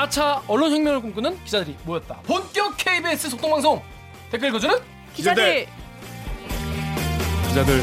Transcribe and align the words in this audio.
4차 0.00 0.42
언론혁명을 0.48 1.00
꿈꾸는 1.02 1.42
기자들이 1.44 1.76
모였다. 1.84 2.20
본격 2.22 2.76
KBS 2.76 3.30
속동방송 3.30 3.82
댓글 4.30 4.48
읽어주는 4.48 4.74
기자들 5.14 5.66
기자들 7.48 7.82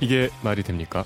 이게 0.00 0.30
말이 0.42 0.62
됩니까? 0.62 1.04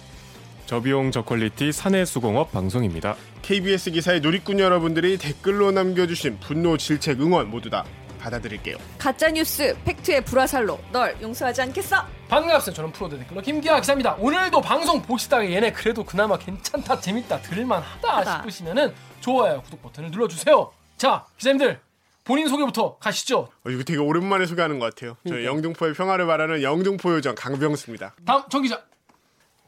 저비용 0.67 1.11
저퀄리티 1.11 1.73
사내수공업 1.73 2.53
방송입니다. 2.53 3.17
KBS 3.43 3.91
기사의 3.91 4.21
누리꾼 4.21 4.61
여러분들이 4.61 5.19
댓글로 5.19 5.73
남겨주신 5.73 6.39
분노, 6.39 6.77
질책, 6.77 7.21
응원 7.21 7.51
모두 7.51 7.71
다 7.71 7.85
받아드릴게요. 8.25 8.77
가짜 8.99 9.31
뉴스 9.31 9.77
팩트의 9.85 10.25
불화살로 10.25 10.79
널 10.93 11.17
용서하지 11.21 11.63
않겠어. 11.63 12.05
반갑습니다. 12.29 12.77
저는 12.77 12.93
프로 12.93 13.19
댓글러 13.19 13.43
김기화 13.43 13.81
기자입니다. 13.81 14.15
오늘도 14.19 14.61
방송 14.63 15.01
보시다가 15.03 15.45
얘네 15.49 15.73
그래도 15.73 16.03
그나마 16.05 16.39
괜찮다, 16.39 17.01
재밌다, 17.01 17.41
들을만하다 17.43 18.17
하다. 18.17 18.37
싶으시면은 18.39 18.95
좋아요, 19.21 19.63
구독 19.63 19.83
버튼을 19.83 20.11
눌러주세요. 20.11 20.73
자, 20.97 21.27
기자님들 21.37 21.81
본인 22.25 22.49
소개부터 22.49 22.97
가시죠. 22.99 23.51
어, 23.67 23.71
이거 23.71 23.83
되게 23.85 23.99
오랜만에 23.99 24.47
소개하는 24.47 24.79
것 24.79 24.95
같아요. 24.95 25.17
저. 25.29 25.45
영등포의 25.45 25.93
평화를 25.93 26.27
바라는 26.27 26.63
영등포 26.63 27.13
요정 27.15 27.35
강병수입니다. 27.35 28.15
다음 28.25 28.43
정 28.49 28.63
기자. 28.63 28.83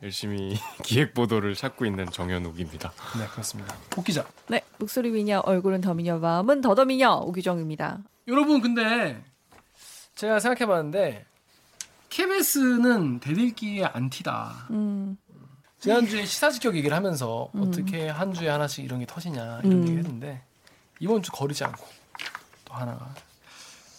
열심히 0.03 0.57
기획 0.85 1.15
보도를 1.15 1.55
찾고 1.55 1.87
있는 1.87 2.07
정연욱입니다. 2.07 2.93
네, 3.19 3.27
그렇습니다. 3.29 3.75
복 3.91 4.05
기자. 4.05 4.27
네 4.49 4.63
목소리 4.79 5.11
미녀 5.11 5.41
얼굴은 5.41 5.81
더 5.81 5.95
미녀 5.95 6.19
마음은 6.19 6.61
더더 6.61 6.85
미녀 6.85 7.15
오규정입니다. 7.15 8.01
여러분 8.29 8.61
근데 8.61 9.23
제가 10.15 10.41
생각해봤는데 10.41 11.25
KBS는 12.11 13.21
대들기의 13.21 13.85
안티다. 13.85 14.69
음, 14.71 15.17
지난주에 15.81 16.25
시사직격 16.25 16.77
얘기를 16.77 16.97
하면서 16.97 17.51
음. 17.55 17.63
어떻게 17.63 18.09
한 18.09 18.33
주에 18.33 18.49
하나씩 18.49 18.85
이런 18.85 19.01
게 19.01 19.07
터지냐 19.07 19.61
이런 19.61 19.73
음. 19.73 19.83
얘기를 19.83 19.99
했는데 19.99 20.43
이번 20.99 21.23
주 21.23 21.31
거르지 21.31 21.65
않고 21.65 21.87
또 22.65 22.75
하나가 22.75 23.15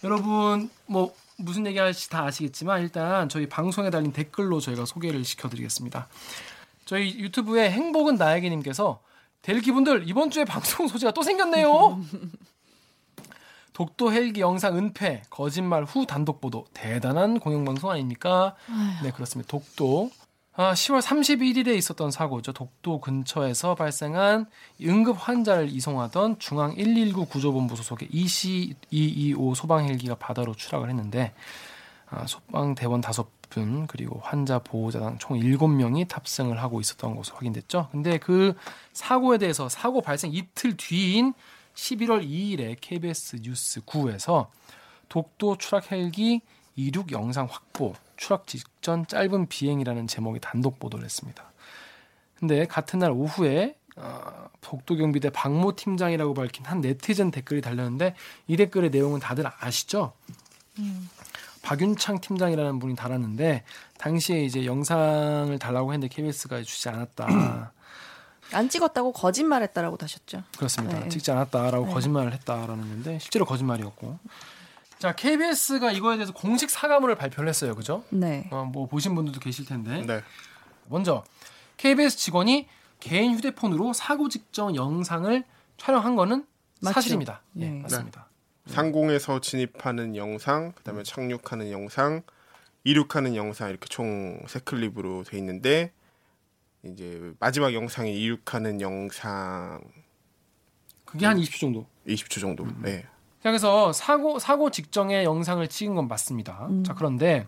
여러분 0.04 0.70
뭐 0.86 1.14
무슨 1.38 1.66
얘기 1.68 1.78
할지 1.78 2.10
다 2.10 2.24
아시겠지만 2.26 2.82
일단 2.82 3.30
저희 3.30 3.48
방송에 3.48 3.90
달린 3.90 4.12
댓글로 4.12 4.60
저희가 4.60 4.86
소개를 4.86 5.24
시켜드리겠습니다. 5.24 6.08
저희 6.86 7.20
유튜브에 7.20 7.70
행복은 7.70 8.16
나에게님께서 8.16 9.02
델기분들 9.42 10.08
이번 10.08 10.30
주에 10.30 10.44
방송 10.46 10.88
소재가 10.88 11.12
또 11.12 11.22
생겼네요. 11.22 12.02
독도 13.74 14.12
헬기 14.12 14.42
영상 14.42 14.76
은폐 14.76 15.22
거짓말 15.30 15.84
후 15.84 16.08
단독 16.08 16.42
보도 16.42 16.66
대단한 16.74 17.40
공영방송 17.40 17.92
아닙니까? 17.92 18.56
네 19.04 19.12
그렇습니다. 19.12 19.48
독도 19.48 20.10
아, 20.60 20.74
10월 20.74 21.04
31일에 21.04 21.76
있었던 21.78 22.10
사고죠. 22.10 22.52
독도 22.52 23.00
근처에서 23.00 23.76
발생한 23.76 24.48
응급 24.82 25.16
환자를 25.20 25.70
이송하던 25.70 26.40
중앙 26.40 26.74
119 26.74 27.26
구조본부 27.26 27.76
소속의 27.76 28.10
EC225 28.10 29.54
소방 29.54 29.86
헬기가 29.86 30.16
바다로 30.16 30.56
추락을 30.56 30.90
했는데 30.90 31.36
아, 32.10 32.26
소방 32.26 32.74
대원 32.74 33.02
5분 33.02 33.86
그리고 33.88 34.20
환자 34.24 34.58
보호자당 34.58 35.20
총 35.20 35.40
7명이 35.40 36.08
탑승을 36.08 36.60
하고 36.60 36.82
있었던 36.82 37.16
것으로 37.16 37.38
확인됐죠. 37.38 37.90
근데 37.92 38.18
그 38.18 38.56
사고에 38.94 39.38
대해서 39.38 39.70
사고 39.70 40.02
발생 40.02 40.34
이틀 40.34 40.76
뒤인 40.76 41.36
11월 41.76 42.28
2일에 42.28 42.78
KBS 42.82 43.42
뉴스 43.44 43.82
9에서 43.82 44.48
독도 45.08 45.60
추락 45.60 45.92
헬기 45.92 46.42
이륙 46.78 47.12
영상 47.12 47.48
확보, 47.50 47.96
추락 48.16 48.48
직전 48.48 49.06
짧은 49.08 49.48
비행이라는 49.48 50.08
제목의 50.08 50.40
단독 50.40 50.80
보도를 50.80 51.04
했습니다. 51.04 51.52
근데 52.36 52.66
같은 52.66 53.00
날 53.00 53.12
오후에 53.12 53.76
어, 53.98 54.48
독도 54.62 54.96
경비대 54.96 55.32
박모 55.32 55.76
팀장이라고 55.76 56.36
밝힌 56.36 56.66
한 56.66 56.82
네티즌 56.82 57.32
댓글이 57.32 57.62
달렸는데 57.62 58.16
이 58.46 58.56
댓글의 58.56 58.92
내용은 58.92 59.20
다들 59.20 59.46
아시죠? 59.60 60.14
박윤창 61.64 62.22
팀장이라는 62.22 62.78
분이 62.78 62.96
달았는데 62.96 63.64
당시에 63.98 64.44
이제 64.46 64.66
영상을 64.66 65.58
달라고 65.58 65.94
했는데 65.94 66.14
KBS가 66.14 66.62
주지 66.62 66.90
않았다. 66.90 67.74
안 68.54 68.70
찍었다고 68.70 69.14
거짓말했다라고 69.14 69.98
다셨죠. 69.98 70.44
그렇습니다. 70.56 71.00
네. 71.00 71.10
찍지 71.10 71.32
않았다라고 71.32 71.88
네. 71.88 71.94
거짓말을 71.94 72.34
했다라는 72.34 72.78
건데 72.78 73.18
실제로 73.20 73.46
거짓말이었고. 73.46 74.20
자 75.00 75.14
KBS가 75.14 75.92
이거에 75.92 76.16
대해서 76.18 76.34
공식 76.34 76.70
사과문을 76.70 77.16
발표를 77.16 77.48
했어요, 77.50 77.76
그죠? 77.76 78.04
네. 78.10 78.48
어, 78.52 78.66
뭐 78.66 78.88
보신 78.88 79.14
분들도 79.16 79.40
계실 79.40 79.66
텐데 79.66 80.02
네. 80.06 80.22
먼저 80.88 81.24
KBS 81.78 82.18
직원이 82.18 82.68
개인 83.00 83.36
휴대폰으로 83.36 83.94
사고 83.94 84.28
직전 84.28 84.76
영상을 84.76 85.44
촬영한 85.78 86.16
거는 86.16 86.46
맞죠. 86.82 86.94
사실입니다. 86.96 87.42
예, 87.58 87.70
네. 87.70 87.82
맞습니다. 87.82 88.28
상공에서 88.66 89.40
진입하는 89.40 90.16
영상, 90.16 90.74
그다음에 90.74 91.04
착륙하는 91.04 91.72
영상, 91.72 92.24
이륙하는 92.84 93.36
영상 93.36 93.70
이렇게 93.70 93.86
총 93.88 94.44
세 94.48 94.60
클립으로 94.60 95.24
돼 95.24 95.38
있는데 95.38 95.92
이제 96.84 97.34
마지막 97.40 97.74
영상이 97.74 98.16
이륙하는 98.20 98.82
영상 98.82 99.80
그게 101.06 101.26
한 101.28 101.38
20초 101.38 101.60
정도. 101.60 101.86
20초 102.08 102.42
정도. 102.42 102.64
음. 102.64 102.80
네. 102.82 103.06
그래서 103.52 103.94
사고 103.94 104.40
사고 104.40 104.70
직전에 104.72 105.24
영상을 105.24 105.66
찍은 105.68 105.96
건 105.96 106.08
맞습니다. 106.08 106.68
음. 106.70 106.84
자 106.84 106.94
그런데 106.94 107.48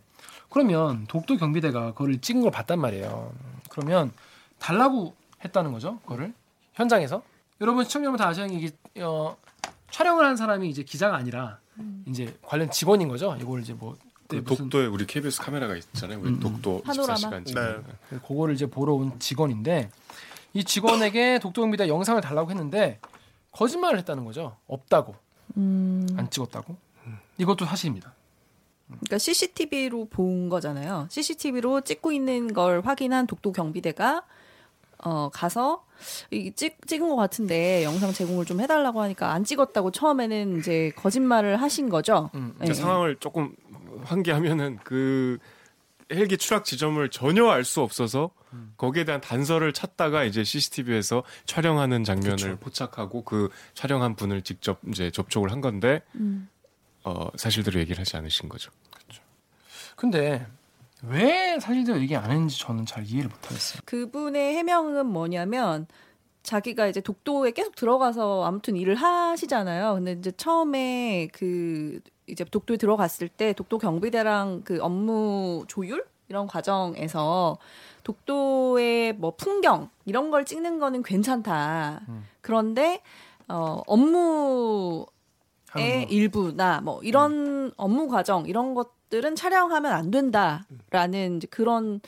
그러면 0.49 1.05
독도 1.07 1.37
경비대가 1.37 1.93
그걸 1.93 2.19
찍은 2.19 2.41
걸 2.41 2.51
봤단 2.51 2.79
말이에요. 2.79 3.31
그러면 3.69 4.11
달라고 4.57 5.13
했다는 5.43 5.71
거죠. 5.71 5.99
그거를 5.99 6.33
현장에서 6.73 7.21
여러분 7.61 7.83
시청자 7.83 8.05
여러분 8.05 8.17
다 8.17 8.27
아시는 8.27 8.49
게 8.49 8.55
이게 8.55 9.01
어, 9.01 9.35
촬영을 9.91 10.25
한 10.25 10.35
사람이 10.35 10.69
이제 10.69 10.83
기자가 10.83 11.15
아니라 11.15 11.59
이제 12.05 12.35
관련 12.41 12.69
직원인 12.71 13.07
거죠. 13.07 13.37
이걸 13.39 13.61
이제 13.61 13.73
뭐그 13.73 13.97
네, 14.29 14.43
독도에 14.43 14.85
우리 14.85 15.05
KBS 15.05 15.41
카메라가 15.41 15.75
있잖아요. 15.77 16.19
우리 16.19 16.29
음, 16.29 16.39
독도 16.39 16.81
파노라마? 16.83 17.15
24시간 17.15 17.45
찍는. 17.45 17.83
네. 18.11 18.19
그거를 18.27 18.53
이제 18.53 18.65
보러 18.65 18.93
온 18.93 19.17
직원인데 19.19 19.89
이 20.53 20.63
직원에게 20.63 21.39
독도 21.39 21.61
경비대 21.61 21.87
영상을 21.87 22.19
달라고 22.21 22.49
했는데 22.51 22.99
거짓말을 23.51 23.99
했다는 23.99 24.25
거죠. 24.25 24.55
없다고 24.67 25.15
음, 25.57 26.07
안 26.17 26.29
찍었다고. 26.29 26.75
이것도 27.37 27.65
사실입니다. 27.65 28.13
그러니까 28.87 29.17
CCTV로 29.17 30.05
본 30.05 30.49
거잖아요. 30.49 31.07
CCTV로 31.09 31.81
찍고 31.81 32.11
있는 32.11 32.53
걸 32.53 32.81
확인한 32.81 33.27
독도 33.27 33.51
경비대가 33.51 34.23
어 35.01 35.29
가서 35.31 35.85
이 36.31 36.51
찍, 36.53 36.85
찍은 36.85 37.07
것 37.07 37.15
같은데 37.15 37.83
영상 37.83 38.11
제공을 38.11 38.45
좀 38.45 38.59
해달라고 38.59 39.01
하니까 39.01 39.31
안 39.31 39.43
찍었다고 39.43 39.91
처음에는 39.91 40.59
이제 40.59 40.91
거짓말을 40.95 41.61
하신 41.61 41.89
거죠. 41.89 42.29
음, 42.35 42.53
네. 42.59 42.67
그 42.67 42.73
상황을 42.73 43.15
조금 43.17 43.55
환기하면은 44.03 44.79
그 44.83 45.37
헬기 46.11 46.37
추락 46.37 46.65
지점을 46.65 47.07
전혀 47.09 47.47
알 47.49 47.63
수 47.63 47.81
없어서 47.81 48.31
거기에 48.77 49.03
대한 49.03 49.21
단서를 49.21 49.73
찾다가 49.73 50.23
이제 50.23 50.43
CCTV에서 50.43 51.23
촬영하는 51.45 52.03
장면을 52.03 52.35
그쵸. 52.35 52.57
포착하고 52.57 53.23
그 53.23 53.49
촬영한 53.75 54.15
분을 54.15 54.41
직접 54.41 54.79
이제 54.87 55.11
접촉을 55.11 55.51
한 55.51 55.61
건데 55.61 56.01
음. 56.15 56.49
어, 57.03 57.27
사실대로 57.35 57.79
얘기를 57.79 57.99
하지 57.99 58.17
않으신 58.17 58.49
거죠. 58.49 58.71
근데 59.95 60.47
왜 61.03 61.59
사실대로 61.59 61.99
얘기 62.01 62.15
안 62.15 62.31
했는지 62.31 62.57
저는 62.59 62.85
잘 62.85 63.05
이해를 63.05 63.29
못하겠어요. 63.29 63.81
그분의 63.85 64.55
해명은 64.55 65.05
뭐냐면 65.05 65.87
자기가 66.43 66.87
이제 66.87 67.01
독도에 67.01 67.51
계속 67.51 67.75
들어가서 67.75 68.45
아무튼 68.45 68.75
일을 68.75 68.95
하시잖아요. 68.95 69.95
근데 69.95 70.13
이제 70.13 70.31
처음에 70.31 71.27
그 71.33 71.99
이제 72.29 72.43
독도에 72.43 72.77
들어갔을 72.77 73.27
때 73.27 73.53
독도 73.53 73.77
경비대랑 73.77 74.61
그 74.63 74.79
업무 74.81 75.65
조율 75.67 76.05
이런 76.29 76.47
과정에서 76.47 77.57
독도의 78.03 79.13
뭐 79.13 79.35
풍경 79.35 79.89
이런 80.05 80.31
걸 80.31 80.45
찍는 80.45 80.79
거는 80.79 81.03
괜찮다. 81.03 82.01
음. 82.07 82.25
그런데 82.41 83.01
어 83.47 83.81
업무의. 83.87 85.05
일부나 86.09 86.81
뭐 86.81 87.01
이런 87.03 87.71
업무 87.77 88.07
과정 88.07 88.47
이런 88.47 88.73
것들은 88.73 89.35
촬영하면 89.35 89.91
안 89.91 90.09
된다라는 90.09 91.41
그런 91.51 91.85
음. 91.85 91.99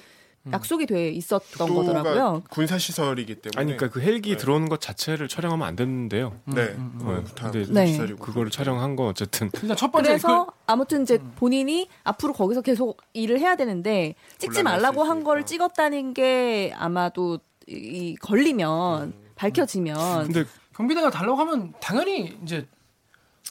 약속이 0.52 0.88
돼 0.88 1.10
있었던 1.10 1.74
거더라고요. 1.76 2.42
군사 2.50 2.78
시설이기 2.80 3.36
때문에 3.36 3.60
아니 3.62 3.78
그러니까 3.78 3.94
그 3.94 4.02
헬기 4.04 4.32
네. 4.32 4.38
들어오는 4.38 4.70
것 4.70 4.82
자체를 4.82 5.28
촬영하면 5.28 5.68
안 5.68 5.76
되는데요. 5.76 6.34
네. 6.46 6.64
음, 6.64 6.98
음, 7.02 7.08
어, 7.08 7.12
음. 7.12 7.26
근데 7.36 7.64
네. 7.72 7.88
시설이고 7.88 8.18
그거를 8.26 8.50
촬영한 8.50 8.96
거 8.96 9.06
어쨌든 9.08 9.52
일단 9.62 9.78
첫 9.78 9.92
번째 9.92 10.10
그래서 10.10 10.46
그, 10.48 10.52
아무튼 10.66 11.04
이제 11.04 11.20
본인이 11.36 11.88
앞으로 12.04 12.34
거기서 12.34 12.62
계속 12.62 12.98
일을 13.14 13.40
해야 13.40 13.56
되는데 13.56 14.16
찍지 14.40 14.64
말라고 14.64 15.04
수한 15.04 15.24
거를. 15.24 15.46
찍었다는 15.46 16.16
게 16.16 16.74
아마도 16.76 17.40
이, 17.68 17.74
이 17.74 18.16
걸리면 18.16 19.04
음. 19.04 19.14
밝혀지면 19.36 20.24
근데 20.26 20.46
경비대가 20.76 21.12
달라고 21.12 21.36
하면 21.38 21.74
당연히 21.80 22.36
이제 22.44 22.66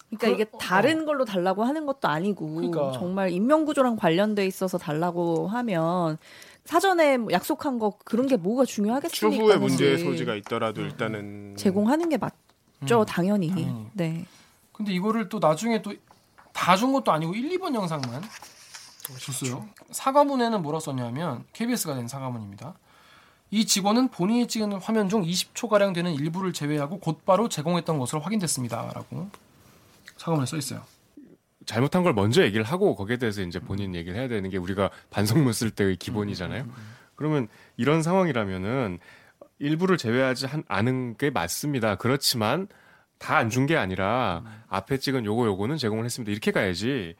그러니까 0.09 0.27
그- 0.27 0.33
이게 0.33 0.45
다른 0.59 1.05
걸로 1.07 1.25
달라고 1.25 1.63
하는 1.63 1.87
것도 1.87 2.09
아니고 2.09 2.55
그러니까. 2.57 2.91
정말 2.99 3.31
인명 3.31 3.65
구조랑 3.65 3.95
관련돼 3.95 4.45
있어서 4.47 4.77
달라고 4.77 5.47
하면 5.47 6.19
사전에 6.71 7.17
뭐 7.17 7.33
약속한 7.33 7.81
거 7.81 7.99
그런 8.05 8.29
게 8.29 8.37
뭐가 8.37 8.65
중요하겠습니까? 8.65 9.37
추후에 9.37 9.57
문제의. 9.57 9.99
소지가 9.99 10.37
있더라도 10.37 10.83
일단은 10.83 11.57
제공하는 11.57 12.09
게 12.09 12.17
맞죠, 12.17 13.01
음, 13.01 13.07
당연히. 13.07 13.49
당연히. 13.49 13.87
네. 13.93 14.25
근데 14.73 14.93
이거를 14.93 15.29
또 15.29 15.39
나중에 15.41 15.83
또 15.83 15.93
다 16.53 16.77
준 16.77 16.93
것도 16.93 17.11
아니고 17.13 17.35
1, 17.35 17.49
2번 17.59 17.75
영상만 17.75 18.23
줬어요. 19.19 19.69
사과문에는 19.91 20.63
뭐라 20.63 20.79
썼냐면 20.81 21.45
KBS가 21.53 21.95
낸 21.95 22.07
사과문입니다. 22.07 22.75
이 23.51 23.65
직원은 23.67 24.09
본인이 24.09 24.47
찍은 24.47 24.75
화면 24.75 25.09
중 25.09 25.23
20초 25.25 25.69
가량 25.69 25.93
되는 25.93 26.13
일부를 26.13 26.53
제외하고 26.53 26.99
곧바로 27.01 27.49
제공했던 27.49 27.99
것으로 27.99 28.21
확인됐습니다 28.21 28.93
라고 28.95 29.29
사과문에 30.19 30.47
써 30.47 30.57
있어요. 30.57 30.83
잘못한 31.67 32.03
걸 32.03 32.13
먼저 32.15 32.43
얘기를 32.43 32.65
하고 32.65 32.95
거기에 32.97 33.17
대해서 33.19 33.43
이제 33.43 33.59
본인 33.61 33.95
얘기를 33.95 34.19
해야 34.19 34.29
되는 34.29 34.49
게 34.51 34.57
우리가 34.57 34.91
반성문 35.11 35.53
쓸 35.53 35.71
때의 35.71 35.97
기본이잖아요. 35.97 36.67
그러면 37.17 37.49
이런 37.77 38.03
상황이라면은 38.03 38.99
일부를 39.59 39.99
제외하지 39.99 40.47
한- 40.47 40.65
않은 40.69 41.17
게 41.19 41.31
맞습니다. 41.31 41.97
그렇지만 41.97 42.67
다 43.19 43.37
안 43.37 43.51
준 43.51 43.67
게 43.67 43.77
아니라 43.77 44.43
앞에 44.69 44.97
찍은 44.97 45.27
요거 45.27 45.45
요거는 45.47 45.77
제공을 45.77 46.07
했습니다. 46.07 46.33
이렇게 46.33 46.51
가야지 46.53 47.15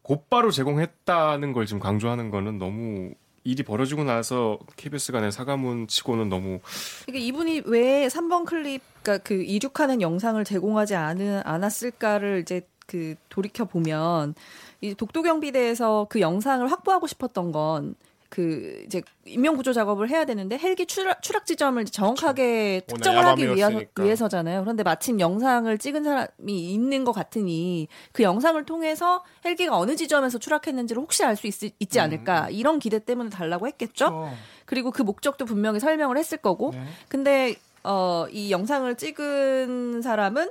곧바로 0.00 0.50
제공했다는 0.50 1.52
걸 1.52 1.66
지금 1.66 1.78
강조하는 1.78 2.30
거는 2.30 2.58
너무 2.58 3.10
일이 3.44 3.62
벌어지고 3.62 4.04
나서 4.04 4.58
KBS 4.76 5.12
간의 5.12 5.30
사과문 5.32 5.88
치고는 5.88 6.28
너무 6.30 6.60
그러니까 7.06 7.24
이분이 7.26 7.62
왜 7.66 8.06
3번 8.08 8.46
클립, 8.46 8.80
그러니까 9.02 9.22
그 9.22 9.42
이륙하는 9.42 10.00
영상을 10.00 10.42
제공하지 10.44 10.94
않은, 10.94 11.42
않았을까를 11.44 12.40
이제 12.40 12.62
그 12.86 13.14
돌이켜 13.28 13.64
보면 13.64 14.34
이 14.80 14.94
독도경비대에서 14.94 16.06
그 16.10 16.20
영상을 16.20 16.70
확보하고 16.70 17.06
싶었던 17.06 17.52
건그 17.52 18.82
이제 18.86 19.02
인명 19.24 19.56
구조 19.56 19.72
작업을 19.72 20.10
해야 20.10 20.24
되는데 20.24 20.58
헬기 20.58 20.86
추락, 20.86 21.22
추락 21.22 21.46
지점을 21.46 21.82
정확하게 21.84 22.82
워낙 22.82 22.86
특정을 22.86 23.24
하기 23.26 23.42
위해서, 23.44 23.60
야밤이었으니까. 23.60 24.02
위해서잖아요. 24.02 24.60
그런데 24.62 24.82
마침 24.82 25.20
영상을 25.20 25.78
찍은 25.78 26.02
사람이 26.04 26.72
있는 26.72 27.04
것 27.04 27.12
같으니 27.12 27.88
그 28.12 28.22
영상을 28.22 28.62
통해서 28.64 29.22
헬기가 29.44 29.76
어느 29.78 29.94
지점에서 29.96 30.38
추락했는지를 30.38 31.00
혹시 31.02 31.24
알 31.24 31.36
수 31.36 31.46
있지 31.78 32.00
않을까 32.00 32.50
이런 32.50 32.78
기대 32.78 32.98
때문에 32.98 33.30
달라고 33.30 33.66
했겠죠. 33.68 34.10
그렇죠. 34.10 34.36
그리고 34.66 34.90
그 34.90 35.02
목적도 35.02 35.44
분명히 35.44 35.80
설명을 35.80 36.16
했을 36.18 36.38
거고 36.38 36.72
네. 36.72 36.84
근데 37.08 37.54
어 37.84 38.26
이 38.30 38.50
영상을 38.52 38.94
찍은 38.96 40.02
사람은 40.02 40.50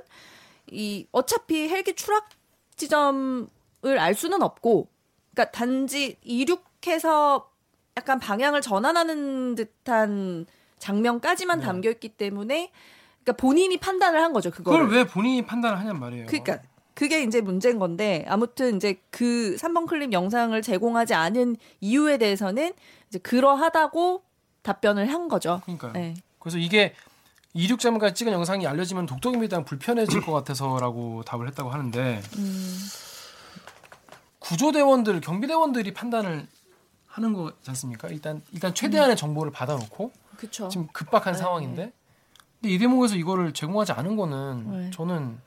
이 0.72 1.06
어차피 1.12 1.68
헬기 1.68 1.94
추락 1.94 2.28
지점을 2.76 3.48
알 3.98 4.14
수는 4.14 4.42
없고 4.42 4.88
그러니까 5.32 5.50
단지 5.52 6.16
이륙해서 6.22 7.50
약간 7.96 8.18
방향을 8.18 8.60
전환하는 8.60 9.54
듯한 9.54 10.46
장면까지만 10.78 11.60
네. 11.60 11.64
담겨 11.64 11.90
있기 11.90 12.08
때문에 12.10 12.72
그러니까 13.22 13.40
본인이 13.40 13.76
판단을 13.76 14.20
한 14.20 14.32
거죠 14.32 14.50
그거를. 14.50 14.86
그걸 14.86 14.98
왜 14.98 15.04
본인이 15.04 15.44
판단을 15.44 15.78
하냔 15.78 16.00
말이에요. 16.00 16.26
그러니까 16.26 16.58
그게 16.94 17.22
이제 17.22 17.40
문제인 17.40 17.78
건데 17.78 18.24
아무튼 18.28 18.76
이제 18.76 19.00
그 19.10 19.56
3번 19.58 19.86
클립 19.86 20.12
영상을 20.12 20.60
제공하지 20.60 21.14
않은 21.14 21.56
이유에 21.80 22.18
대해서는 22.18 22.72
이제 23.08 23.18
그러하다고 23.18 24.22
답변을 24.62 25.12
한 25.12 25.28
거죠. 25.28 25.60
그러니까요. 25.64 25.92
네. 25.92 26.14
그래서 26.38 26.58
이게 26.58 26.94
이륙자문까지 27.54 28.14
찍은 28.14 28.32
영상이 28.32 28.66
알려지면 28.66 29.06
독도경비에 29.06 29.48
대한 29.48 29.64
불편해질 29.64 30.22
것 30.22 30.32
같아서라고 30.32 31.22
답을 31.24 31.48
했다고 31.48 31.70
하는데 31.70 32.22
음. 32.36 32.78
구조대원들, 34.38 35.20
경비대원들이 35.20 35.92
판단을 35.94 36.46
하는 37.06 37.32
거지 37.34 37.56
않습니까? 37.68 38.08
일단 38.08 38.42
일단 38.52 38.74
최대한의 38.74 39.16
정보를 39.16 39.52
받아놓고 39.52 40.12
그렇죠. 40.36 40.68
지금 40.68 40.88
급박한 40.92 41.34
네. 41.34 41.38
상황인데 41.38 41.92
근데 42.60 42.74
이 42.74 42.78
대목에서 42.78 43.16
이거를 43.16 43.52
제공하지 43.52 43.92
않은 43.92 44.16
거는 44.16 44.70
네. 44.70 44.90
저는 44.90 45.38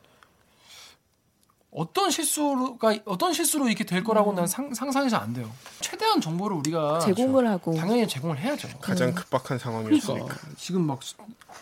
어떤 1.76 2.10
실수가 2.10 2.96
어떤 3.06 3.34
실수로 3.34 3.68
이렇게 3.68 3.84
될 3.84 4.04
거라고 4.04 4.32
음. 4.32 4.36
난 4.36 4.48
상, 4.48 4.74
상상이 4.74 5.10
잘 5.10 5.22
안 5.22 5.34
돼요. 5.34 5.52
최대한 5.82 6.22
정보를 6.22 6.56
우리가 6.58 7.00
제공을 7.00 7.48
하고 7.50 7.76
당연히 7.76 8.08
제공을 8.08 8.38
해야죠. 8.40 8.68
가장 8.80 9.14
급박한 9.14 9.58
상황이었으니까. 9.60 10.26
그러니까 10.26 10.36
지금 10.58 10.82
막 10.88 11.04
수- 11.04 11.16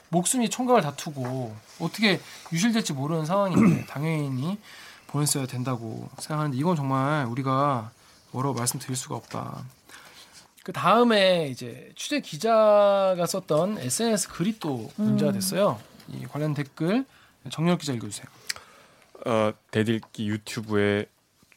목숨이 0.10 0.50
총각을 0.50 0.81
다투고 0.81 1.56
어떻게 1.80 2.19
유실될지 2.51 2.94
모르는 2.94 3.25
상황인데 3.25 3.86
당연히 3.89 4.57
보냈어야 5.07 5.45
된다고 5.48 6.10
생각하는데 6.19 6.57
이건 6.57 6.75
정말 6.75 7.25
우리가 7.25 7.92
뭐라고 8.31 8.56
말씀드릴 8.56 8.95
수가 8.95 9.16
없다. 9.16 9.63
그 10.63 10.71
다음에 10.74 11.48
이제 11.50 11.92
취재 11.95 12.19
기자가 12.21 13.25
썼던 13.27 13.80
SNS 13.80 14.30
글이 14.30 14.59
또 14.59 14.89
문제가 14.95 15.31
됐어요. 15.31 15.80
이 16.07 16.24
관련 16.25 16.54
댓글 16.54 17.06
정렬 17.51 17.77
기자 17.77 17.94
읽어주세요. 17.94 18.25
어, 19.25 19.54
대들기 19.71 20.27
유튜브의 20.27 21.07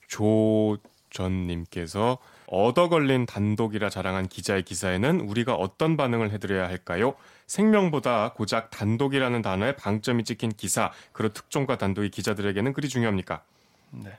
조전님께서 0.09 2.19
얻어 2.49 2.89
걸린 2.89 3.27
단독이라 3.27 3.91
자랑한 3.91 4.29
기자의 4.29 4.63
기사에는 4.63 5.21
우리가 5.21 5.55
어떤 5.55 5.97
반응을 5.97 6.31
해드려야 6.31 6.69
할까요? 6.69 7.15
생명보다 7.47 8.33
고작 8.35 8.71
단독이라는 8.71 9.43
단어에 9.43 9.77
방점이 9.77 10.25
찍힌 10.25 10.53
기사, 10.53 10.93
그런 11.13 11.33
특종과 11.33 11.79
단독이 11.79 12.11
기자들에게는 12.11 12.73
그리 12.73 12.89
중요합니까? 12.89 13.43
네. 13.91 14.19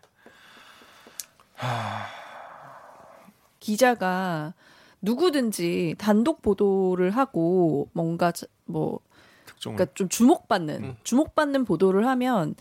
기자가 3.60 4.54
누구든지 5.02 5.96
단독 5.98 6.42
보도를 6.42 7.12
하고 7.12 7.90
뭔가 7.94 8.32
자- 8.32 8.48
뭐. 8.66 9.00
그러니까 9.62 9.86
좀 9.94 10.10
주목받는 10.10 10.84
음. 10.84 10.96
주목받는 11.04 11.66
보도를 11.66 12.08
하면 12.08 12.56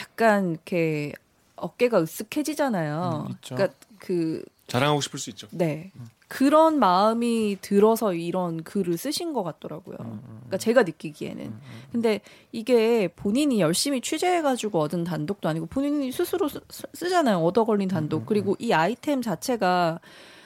약간 0.00 0.52
이렇게 0.52 1.12
어깨가 1.56 2.02
으쓱해지잖아요. 2.02 3.28
음. 3.28 3.34
그러니까 3.44 3.74
그 3.98 4.42
자랑하고 4.66 5.00
싶을 5.00 5.18
수 5.18 5.30
있죠. 5.30 5.48
네. 5.50 5.90
그런 6.28 6.78
마음이 6.78 7.56
들어서 7.62 8.12
이런 8.12 8.62
글을 8.62 8.98
쓰신 8.98 9.32
것 9.32 9.42
같더라고요. 9.42 9.96
음, 10.00 10.20
그러니까 10.22 10.58
제가 10.58 10.82
느끼기에는. 10.82 11.54
근데 11.90 12.20
이게 12.52 13.08
본인이 13.08 13.60
열심히 13.60 14.02
취재해가지고 14.02 14.78
얻은 14.78 15.04
단독도 15.04 15.48
아니고 15.48 15.66
본인이 15.66 16.12
스스로 16.12 16.50
쓰, 16.50 16.60
쓰잖아요. 16.92 17.38
얻어 17.38 17.64
걸린 17.64 17.88
음, 17.88 17.94
단독. 17.94 18.26
그리고 18.26 18.56
이 18.58 18.74
아이템 18.74 19.22
자체가 19.22 20.00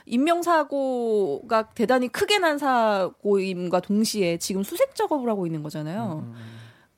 인명사고가 0.06 1.70
대단히 1.70 2.08
크게 2.08 2.38
난 2.38 2.58
사고임과 2.58 3.80
동시에 3.80 4.38
지금 4.38 4.62
수색 4.62 4.94
작업을 4.94 5.28
하고 5.30 5.46
있는 5.46 5.60
음, 5.60 5.62
거잖아요. 5.62 6.32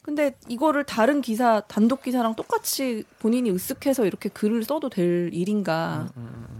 근데 0.02 0.37
이거를 0.49 0.84
다른 0.84 1.23
기사, 1.23 1.61
단독 1.62 2.02
기사랑 2.02 2.34
똑같이 2.34 3.04
본인이 3.20 3.50
으쓱해서 3.50 4.06
이렇게 4.06 4.28
글을 4.28 4.62
써도 4.64 4.88
될 4.90 5.30
일인가. 5.32 6.08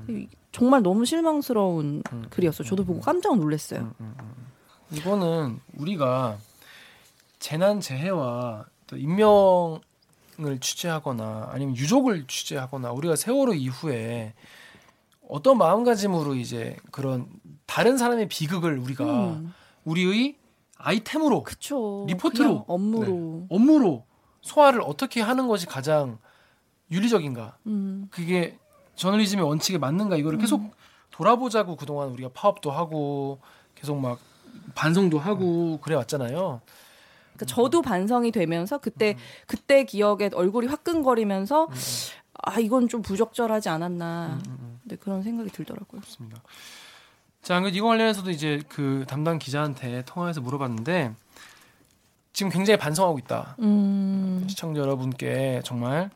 이- 0.09 0.29
정말 0.51 0.83
너무 0.83 1.05
실망스러운 1.05 2.03
글이었어요. 2.31 2.67
저도 2.69 2.85
보고 2.85 3.01
깜짝 3.01 3.37
놀랐어요. 3.37 3.93
이거는 4.93 5.59
우리가 5.77 6.39
재난 7.41 7.81
재해와 7.81 8.65
또 8.87 8.97
인명을 8.97 10.61
취재하거나 10.61 11.49
아니면 11.53 11.77
유족을 11.77 12.27
취재하거나 12.29 12.93
우리가 12.93 13.17
세월호 13.17 13.55
이후에 13.55 14.33
어떤 15.29 15.59
마음가짐으로 15.59 16.35
이제 16.35 16.77
그런 16.91 17.27
다른 17.67 17.97
사람의 17.97 18.29
비극을 18.29 18.79
우리가 18.79 19.05
음, 19.05 19.55
우리의 19.85 20.37
아이템으로 20.79 21.43
그쵸. 21.43 22.05
리포트로. 22.09 22.65
업무로. 22.69 23.47
업무로 23.49 24.05
소화를 24.43 24.83
어떻게 24.83 25.21
하는 25.21 25.49
것이 25.49 25.67
가장 25.67 26.19
윤리적인가? 26.91 27.57
음. 27.67 28.09
그게 28.11 28.59
저널리즘의 28.97 29.45
원칙에 29.45 29.79
맞는가 29.79 30.17
이거를 30.17 30.39
계속 30.39 30.63
돌아보자고 31.11 31.77
그동안 31.77 32.09
우리가 32.11 32.31
파업도 32.35 32.71
하고 32.71 33.39
계속 33.75 33.97
막 33.99 34.19
반성도 34.75 35.19
하고 35.19 35.79
그래 35.81 35.95
왔잖아요. 35.97 36.61
그러니까 37.35 37.47
저도 37.47 37.83
반성이 37.83 38.31
되면서 38.31 38.79
그때 38.79 39.17
그때 39.47 39.85
기억에 39.85 40.31
얼굴이 40.33 40.67
화끈거리면서 40.69 41.69
아 42.43 42.61
이건 42.61 42.89
좀 42.89 43.03
부적절하지 43.03 43.69
않았나. 43.69 44.41
네, 44.85 44.97
그런 44.97 45.23
생각이 45.23 45.51
들더라고요. 45.51 46.01
좋습니다. 46.03 46.43
자, 47.43 47.61
그 47.61 47.69
이거 47.69 47.89
관련해서도 47.89 48.31
이제 48.31 48.63
그 48.69 49.05
담당 49.07 49.39
기자한테 49.39 50.03
통화해서 50.07 50.41
물어봤는데 50.41 51.13
지금 52.33 52.51
굉장히 52.51 52.79
반성하고 52.79 53.19
있다. 53.19 53.57
음. 53.61 54.45
시청자 54.49 54.81
여러분께 54.81 55.63
정말 55.65 56.11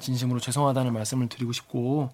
진심으로 0.00 0.40
죄송하다는 0.40 0.92
말씀을 0.92 1.28
드리고 1.28 1.52
싶고 1.52 2.10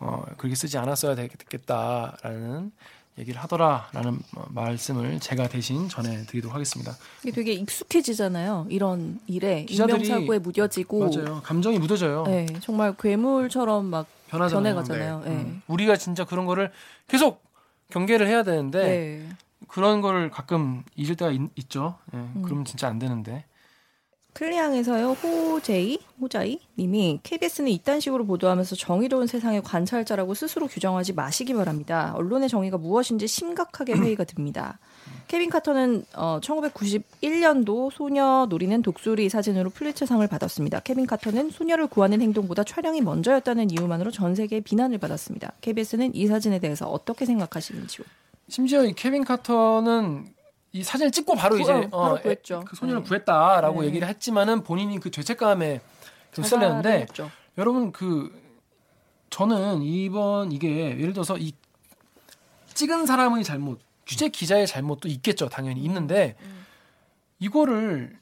어, 0.00 0.24
그렇게 0.36 0.54
쓰지 0.54 0.76
않았어야 0.78 1.14
되겠다라는 1.14 2.72
얘기를 3.18 3.40
하더라라는 3.42 4.20
말씀을 4.50 5.18
제가 5.18 5.48
대신 5.48 5.88
전해드리도록 5.88 6.54
하겠습니다. 6.54 6.96
이게 7.22 7.32
되게 7.32 7.52
익숙해지잖아요. 7.52 8.66
이런 8.70 9.18
일에 9.26 9.66
인명사고에 9.68 10.38
무뎌지고 10.38 11.10
맞아요. 11.10 11.40
감정이 11.42 11.78
묻어져요. 11.78 12.24
네, 12.26 12.46
정말 12.60 12.94
괴물처럼 12.96 13.86
막 13.86 14.06
변하잖아요. 14.28 14.74
변해가잖아요. 14.74 15.22
네. 15.24 15.30
네. 15.30 15.60
우리가 15.66 15.96
진짜 15.96 16.24
그런 16.24 16.46
거를 16.46 16.70
계속 17.06 17.42
경계를 17.90 18.28
해야 18.28 18.42
되는데 18.42 18.82
네. 18.82 19.28
그런 19.66 20.00
거를 20.00 20.30
가끔 20.30 20.84
잊을 20.94 21.16
때가 21.16 21.30
있, 21.30 21.70
죠 21.70 21.98
네. 22.12 22.18
음. 22.18 22.42
그러면 22.44 22.64
진짜 22.64 22.88
안 22.88 22.98
되는데. 22.98 23.44
클리앙에서요 24.34 25.12
호제이 25.12 25.98
호자이 26.20 26.60
님이 26.78 27.18
KBS는 27.24 27.72
이딴 27.72 27.98
식으로 27.98 28.24
보도하면서 28.24 28.76
정의로운 28.76 29.26
세상의 29.26 29.62
관찰자라고 29.62 30.34
스스로 30.34 30.68
규정하지 30.68 31.14
마시기 31.14 31.54
바랍니다. 31.54 32.12
언론의 32.14 32.48
정의가 32.48 32.78
무엇인지 32.78 33.26
심각하게 33.26 33.94
회의가 33.98 34.22
듭니다. 34.24 34.78
케빈 35.28 35.50
카터는 35.50 36.04
어, 36.14 36.40
1991년도 36.42 37.90
소녀 37.92 38.46
노리는 38.48 38.80
독수리 38.82 39.28
사진으로 39.28 39.70
퓰리처상을 39.70 40.26
받았습니다. 40.26 40.80
케빈 40.80 41.06
카터는 41.06 41.50
소녀를 41.50 41.86
구하는 41.86 42.22
행동보다 42.22 42.64
촬영이 42.64 43.02
먼저였다는 43.02 43.70
이유만으로 43.70 44.10
전 44.10 44.34
세계의 44.34 44.62
비난을 44.62 44.98
받았습니다. 44.98 45.52
KBS는 45.60 46.14
이 46.14 46.26
사진에 46.26 46.58
대해서 46.58 46.88
어떻게 46.88 47.26
생각하시는지요? 47.26 48.06
심지어 48.48 48.84
이 48.84 48.94
케빈 48.94 49.24
카터는 49.24 50.26
이 50.72 50.82
사진을 50.82 51.12
찍고 51.12 51.34
바로 51.34 51.56
구, 51.56 51.62
이제 51.62 51.72
어, 51.90 52.02
바로 52.02 52.14
어, 52.14 52.64
그 52.64 52.76
소년을 52.76 53.02
네. 53.02 53.08
구했다라고 53.08 53.82
네. 53.82 53.88
얘기를 53.88 54.08
했지만은 54.08 54.62
본인이 54.62 54.98
그 54.98 55.10
죄책감에 55.10 55.80
휩쓸렸는데 56.34 57.06
여러분 57.58 57.92
그 57.92 58.32
저는 59.30 59.82
이번 59.82 60.52
이게 60.52 60.90
예를 60.98 61.12
들어서 61.12 61.36
이 61.36 61.52
찍은 62.74 63.06
사람의 63.06 63.44
잘못 63.44 63.80
취재 64.08 64.30
기자의 64.30 64.66
잘못도 64.66 65.06
있겠죠 65.08 65.50
당연히 65.50 65.82
있는데 65.82 66.34
음. 66.40 66.64
이거를 67.38 68.18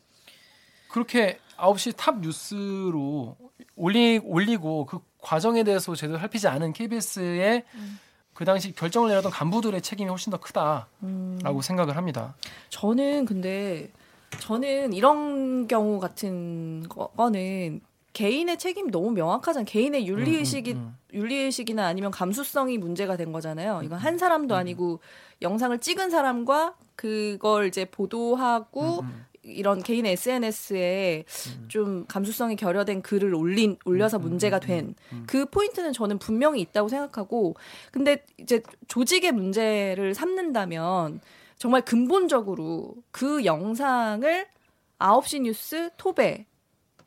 그렇게 0.91 1.39
9시 1.57 1.97
탑 1.97 2.19
뉴스로 2.19 3.37
올리, 3.77 4.21
올리고 4.23 4.87
그 4.87 4.99
과정에 5.23 5.63
대해서 5.63 5.95
제대로 5.95 6.19
살피지 6.19 6.49
않은 6.49 6.73
KBS의 6.73 7.63
음. 7.75 7.99
그 8.35 8.45
당시 8.45 8.73
결정을 8.73 9.09
내렸던 9.11 9.31
간부들의 9.31 9.81
책임이 9.81 10.11
훨씬 10.11 10.33
더 10.33 10.39
크다라고 10.39 10.89
음. 11.05 11.61
생각을 11.63 11.97
합니다. 11.97 12.35
저는 12.69 13.25
근데 13.25 13.91
저는 14.41 14.93
이런 14.93 15.69
경우 15.69 16.01
같은 16.01 16.85
거는 16.89 17.81
개인의 18.17 18.57
책임이 18.57 18.91
너무 18.91 19.11
명확하잖아요. 19.11 19.67
개인의 19.67 20.07
윤리 20.07 20.37
의식이, 20.39 20.73
음, 20.73 20.77
음, 20.79 20.97
음. 21.13 21.19
윤리 21.19 21.37
의식이나 21.37 21.85
아니면 21.85 22.11
감수성이 22.11 22.79
문제가 22.79 23.19
된 23.19 23.31
거잖아요. 23.31 23.83
이건 23.85 23.99
한 23.99 24.17
사람도 24.17 24.55
음, 24.55 24.57
음. 24.57 24.59
아니고 24.59 25.01
영상을 25.43 25.79
찍은 25.79 26.09
사람과 26.09 26.77
그걸 26.95 27.67
이제 27.67 27.85
보도하고 27.85 29.05
이런 29.43 29.83
개인의 29.83 30.13
SNS에 30.13 31.25
음. 31.59 31.69
좀 31.69 32.07
감수성이 32.07 32.57
결여된 32.57 33.03
글을 33.03 33.35
올린 33.35 33.77
올려서 33.85 34.17
음, 34.17 34.23
음 34.23 34.29
문제가 34.31 34.61
된그 34.61 34.95
음, 35.13 35.27
음, 35.35 35.47
포인트는 35.51 35.93
저는 35.93 36.19
분명히 36.19 36.63
있다고 36.63 36.89
생각하고 36.89 37.55
근데 37.93 38.25
이제 38.39 38.63
조직의 38.89 39.33
문제를 39.33 40.15
삼는다면 40.15 41.21
정말 41.59 41.83
근본적으로 41.83 42.95
그 43.11 43.45
영상을 43.45 44.47
9시 44.99 45.43
뉴스 45.43 45.91
톱에 45.99 46.47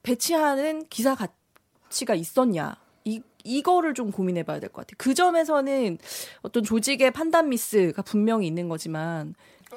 배치하는 0.03 0.87
기사 0.89 1.15
가치가 1.15 2.15
있었냐 2.15 2.75
이 3.05 3.21
이거를 3.43 3.93
좀 3.93 4.11
고민해 4.11 4.43
봐야 4.43 4.59
될 4.59 4.69
것 4.69 4.81
같아요. 4.85 4.95
그 4.97 5.13
점에서는 5.13 5.97
어떤 6.41 6.63
조직의 6.63 7.11
판단 7.11 7.49
미스가 7.49 8.01
분명히 8.01 8.47
있는 8.47 8.67
거지만 8.69 9.33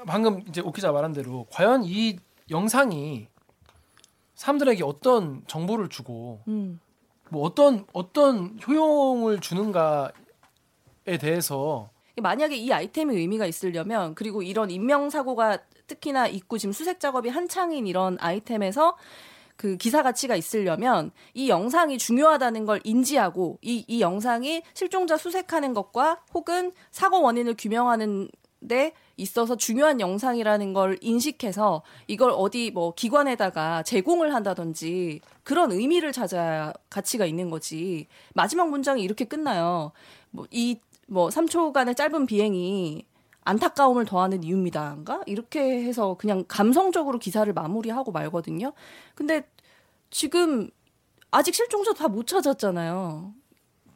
방금 0.06 0.42
이제 0.48 0.60
오 0.60 0.72
기자 0.72 0.90
말한 0.90 1.12
대로 1.12 1.46
과연 1.50 1.84
이 1.84 2.18
영상이 2.50 3.28
사람들에게 4.34 4.82
어떤 4.82 5.42
정보를 5.46 5.88
주고 5.88 6.40
음. 6.48 6.80
뭐 7.30 7.42
어떤 7.44 7.86
어떤 7.92 8.58
효용을 8.66 9.40
주는가에 9.40 10.10
대해서 11.20 11.90
만약에 12.20 12.56
이 12.56 12.70
아이템이 12.72 13.14
의미가 13.16 13.46
있으려면 13.46 14.14
그리고 14.14 14.42
이런 14.42 14.70
인명 14.70 15.08
사고가 15.08 15.58
특히나 15.86 16.26
있고 16.26 16.58
지금 16.58 16.72
수색 16.72 17.00
작업이 17.00 17.28
한창인 17.28 17.86
이런 17.86 18.18
아이템에서 18.20 18.96
그 19.56 19.76
기사 19.76 20.02
가치가 20.02 20.36
있으려면 20.36 21.10
이 21.34 21.48
영상이 21.48 21.98
중요하다는 21.98 22.66
걸 22.66 22.80
인지하고 22.84 23.58
이, 23.62 23.84
이 23.86 24.00
영상이 24.00 24.62
실종자 24.74 25.16
수색하는 25.16 25.74
것과 25.74 26.20
혹은 26.34 26.72
사고 26.90 27.22
원인을 27.22 27.54
규명하는 27.58 28.28
데 28.66 28.92
있어서 29.16 29.56
중요한 29.56 30.00
영상이라는 30.00 30.72
걸 30.72 30.96
인식해서 31.00 31.82
이걸 32.06 32.30
어디 32.30 32.70
뭐 32.70 32.94
기관에다가 32.94 33.82
제공을 33.82 34.32
한다든지 34.34 35.20
그런 35.42 35.72
의미를 35.72 36.12
찾아야 36.12 36.72
가치가 36.88 37.26
있는 37.26 37.50
거지. 37.50 38.06
마지막 38.34 38.70
문장이 38.70 39.02
이렇게 39.02 39.24
끝나요. 39.24 39.90
뭐 40.30 40.46
이 40.52 40.76
뭐 41.12 41.28
3초간의 41.28 41.94
짧은 41.94 42.26
비행이 42.26 43.04
안타까움을 43.44 44.04
더하는 44.04 44.42
이유입니다인가? 44.44 45.22
이렇게 45.26 45.60
해서 45.84 46.14
그냥 46.18 46.44
감성적으로 46.46 47.18
기사를 47.18 47.52
마무리하고 47.52 48.12
말거든요. 48.12 48.72
근데 49.14 49.48
지금 50.10 50.70
아직 51.30 51.54
실종자 51.54 51.92
다 51.92 52.08
못 52.08 52.26
찾았잖아요. 52.26 53.32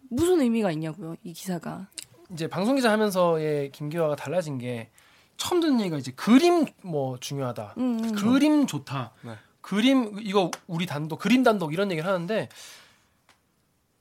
무슨 0.08 0.40
의미가 0.40 0.70
있냐고요, 0.72 1.16
이 1.22 1.32
기사가. 1.32 1.88
이제 2.32 2.48
방송 2.48 2.74
기자 2.76 2.90
하면서의 2.92 3.70
김기화가 3.72 4.16
달라진 4.16 4.58
게 4.58 4.90
처음 5.36 5.60
듣는 5.60 5.80
얘기가 5.80 5.98
이제 5.98 6.12
그림 6.12 6.64
뭐 6.82 7.18
중요하다. 7.18 7.74
음, 7.78 8.00
음. 8.02 8.12
그림 8.14 8.66
좋다. 8.66 9.12
네. 9.22 9.32
그림 9.60 10.16
이거 10.20 10.50
우리 10.66 10.86
단독 10.86 11.18
그림 11.18 11.42
단독 11.42 11.72
이런 11.72 11.90
얘기를 11.90 12.08
하는데 12.08 12.48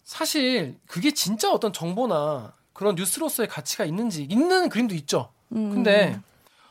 사실 0.04 0.78
그게 0.88 1.12
진짜 1.12 1.52
어떤 1.52 1.74
정보나 1.74 2.54
그런 2.74 2.96
뉴스로서의 2.96 3.48
가치가 3.48 3.86
있는지 3.86 4.24
있는 4.24 4.70
그림도 4.70 4.96
있죠. 4.96 5.32
음. 5.54 5.72
근데 5.74 6.20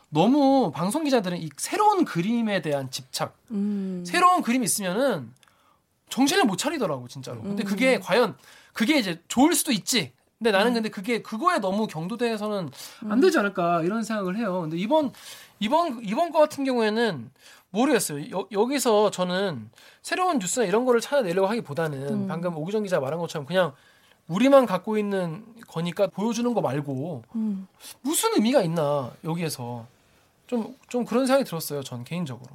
너무 0.09 0.71
방송 0.73 1.05
기자들은 1.05 1.39
이 1.39 1.51
새로운 1.57 2.05
그림에 2.05 2.63
대한 2.63 2.91
집착, 2.91 3.37
음. 3.51 4.05
새로운 4.07 4.43
그림이 4.43 4.65
있으면은 4.65 5.33
정신을 6.09 6.45
못 6.45 6.57
차리더라고 6.57 7.09
진짜로. 7.09 7.43
근데 7.43 7.65
그게 7.65 7.97
음. 7.97 8.01
과연 8.01 8.37
그게 8.73 8.99
이제 8.99 9.21
좋을 9.29 9.55
수도 9.55 9.73
있지. 9.73 10.13
근데 10.39 10.51
나는 10.51 10.73
음. 10.73 10.75
근데 10.75 10.89
그게 10.89 11.23
그거에 11.23 11.59
너무 11.59 11.87
경도돼서는 11.87 12.71
안 13.05 13.13
음. 13.13 13.21
되지 13.21 13.39
않을까 13.39 13.83
이런 13.83 14.05
생각을 14.05 14.37
해요. 14.37 14.63
근데 14.63 14.77
이번 14.77 15.13
이번 15.59 16.01
이번 16.05 16.31
거 16.31 16.41
같은 16.41 16.65
경우에는 16.65 17.31
모르겠어요. 17.71 18.31
여, 18.31 18.47
여기서 18.53 19.11
저는 19.11 19.71
새로운 20.03 20.39
뉴스나 20.39 20.67
이런 20.67 20.85
거를 20.85 21.01
찾아내려고 21.01 21.49
하기보다는 21.49 22.09
음. 22.09 22.27
방금 22.29 22.57
오기정 22.57 22.85
기자 22.85 23.01
말한 23.01 23.19
것처럼 23.19 23.47
그냥 23.47 23.73
우리만 24.29 24.67
갖고 24.67 24.97
있는 24.99 25.45
거니까 25.69 26.07
보여주는 26.07 26.53
거 26.55 26.61
말고 26.61 27.25
음. 27.35 27.67
무슨 28.03 28.35
의미가 28.35 28.63
있나 28.63 29.13
여기에서 29.25 29.87
좀 30.47 30.75
좀 30.89 31.05
그런 31.05 31.27
생각이 31.27 31.45
들었어요. 31.49 31.83
전 31.83 32.05
개인적으로. 32.05 32.49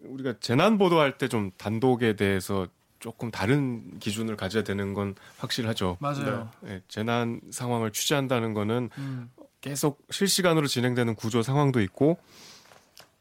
우리가 0.00 0.34
재난 0.40 0.78
보도할 0.78 1.18
때 1.18 1.28
좀 1.28 1.50
단독에 1.58 2.14
대해서 2.16 2.66
조금 3.00 3.30
다른 3.30 3.98
기준을 3.98 4.36
가져야 4.36 4.64
되는 4.64 4.94
건 4.94 5.14
확실하죠. 5.38 5.98
맞아요. 6.00 6.48
네, 6.62 6.74
네, 6.74 6.82
재난 6.88 7.40
상황을 7.50 7.92
취재한다는 7.92 8.54
거는 8.54 8.90
음. 8.98 9.30
계속 9.60 10.00
실시간으로 10.10 10.66
진행되는 10.66 11.14
구조 11.14 11.42
상황도 11.42 11.80
있고 11.82 12.18